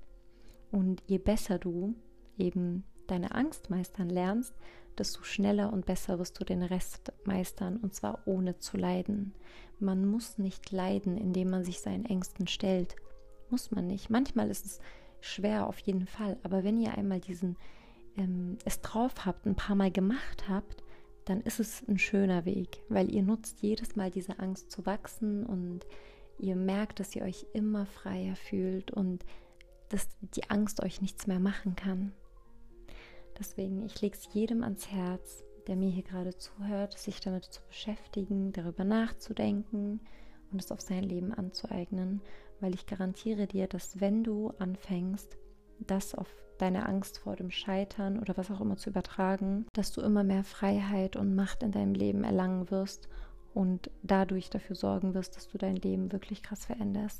Und 0.70 1.02
je 1.06 1.18
besser 1.18 1.58
du 1.58 1.94
eben 2.38 2.84
deine 3.06 3.34
Angst 3.34 3.70
meistern 3.70 4.08
lernst, 4.08 4.54
desto 4.98 5.22
schneller 5.22 5.72
und 5.72 5.86
besser 5.86 6.18
wirst 6.18 6.38
du 6.40 6.44
den 6.44 6.62
Rest 6.62 7.12
meistern 7.24 7.76
und 7.78 7.94
zwar 7.94 8.26
ohne 8.26 8.58
zu 8.58 8.76
leiden. 8.76 9.34
Man 9.78 10.06
muss 10.06 10.38
nicht 10.38 10.72
leiden, 10.72 11.16
indem 11.16 11.50
man 11.50 11.64
sich 11.64 11.80
seinen 11.80 12.06
Ängsten 12.06 12.46
stellt. 12.46 12.96
Muss 13.50 13.70
man 13.70 13.86
nicht. 13.86 14.10
Manchmal 14.10 14.50
ist 14.50 14.66
es 14.66 14.80
schwer 15.20 15.66
auf 15.66 15.78
jeden 15.78 16.06
Fall, 16.06 16.38
aber 16.42 16.64
wenn 16.64 16.80
ihr 16.80 16.96
einmal 16.96 17.20
diesen 17.20 17.56
ähm, 18.16 18.58
es 18.64 18.80
drauf 18.80 19.26
habt, 19.26 19.46
ein 19.46 19.56
paar 19.56 19.76
Mal 19.76 19.90
gemacht 19.90 20.48
habt, 20.48 20.82
dann 21.26 21.40
ist 21.40 21.60
es 21.60 21.86
ein 21.88 21.98
schöner 21.98 22.44
Weg, 22.44 22.82
weil 22.88 23.12
ihr 23.12 23.22
nutzt 23.22 23.60
jedes 23.60 23.96
Mal 23.96 24.10
diese 24.10 24.38
Angst 24.38 24.70
zu 24.70 24.86
wachsen 24.86 25.44
und 25.44 25.80
ihr 26.38 26.56
merkt, 26.56 27.00
dass 27.00 27.14
ihr 27.16 27.22
euch 27.22 27.46
immer 27.52 27.86
freier 27.86 28.36
fühlt 28.36 28.90
und 28.92 29.24
dass 29.88 30.08
die 30.20 30.48
Angst 30.50 30.82
euch 30.82 31.00
nichts 31.00 31.26
mehr 31.26 31.40
machen 31.40 31.76
kann. 31.76 32.12
Deswegen, 33.38 33.84
ich 33.84 34.00
lege 34.00 34.16
es 34.16 34.32
jedem 34.32 34.62
ans 34.62 34.90
Herz, 34.90 35.44
der 35.66 35.76
mir 35.76 35.90
hier 35.90 36.02
gerade 36.02 36.36
zuhört, 36.36 36.98
sich 36.98 37.20
damit 37.20 37.44
zu 37.44 37.60
beschäftigen, 37.66 38.52
darüber 38.52 38.84
nachzudenken 38.84 40.00
und 40.52 40.62
es 40.62 40.70
auf 40.72 40.80
sein 40.80 41.02
Leben 41.02 41.32
anzueignen, 41.34 42.22
weil 42.60 42.74
ich 42.74 42.86
garantiere 42.86 43.46
dir, 43.46 43.66
dass 43.66 44.00
wenn 44.00 44.24
du 44.24 44.52
anfängst, 44.58 45.36
das 45.80 46.14
auf 46.14 46.28
deine 46.58 46.86
Angst 46.86 47.18
vor 47.18 47.36
dem 47.36 47.50
Scheitern 47.50 48.18
oder 48.18 48.36
was 48.36 48.50
auch 48.50 48.60
immer 48.60 48.76
zu 48.76 48.90
übertragen, 48.90 49.66
dass 49.74 49.92
du 49.92 50.00
immer 50.00 50.24
mehr 50.24 50.44
Freiheit 50.44 51.16
und 51.16 51.34
Macht 51.34 51.62
in 51.62 51.72
deinem 51.72 51.94
Leben 51.94 52.24
erlangen 52.24 52.70
wirst 52.70 53.08
und 53.52 53.90
dadurch 54.02 54.50
dafür 54.50 54.76
sorgen 54.76 55.14
wirst, 55.14 55.36
dass 55.36 55.48
du 55.48 55.58
dein 55.58 55.76
Leben 55.76 56.12
wirklich 56.12 56.42
krass 56.42 56.64
veränderst. 56.64 57.14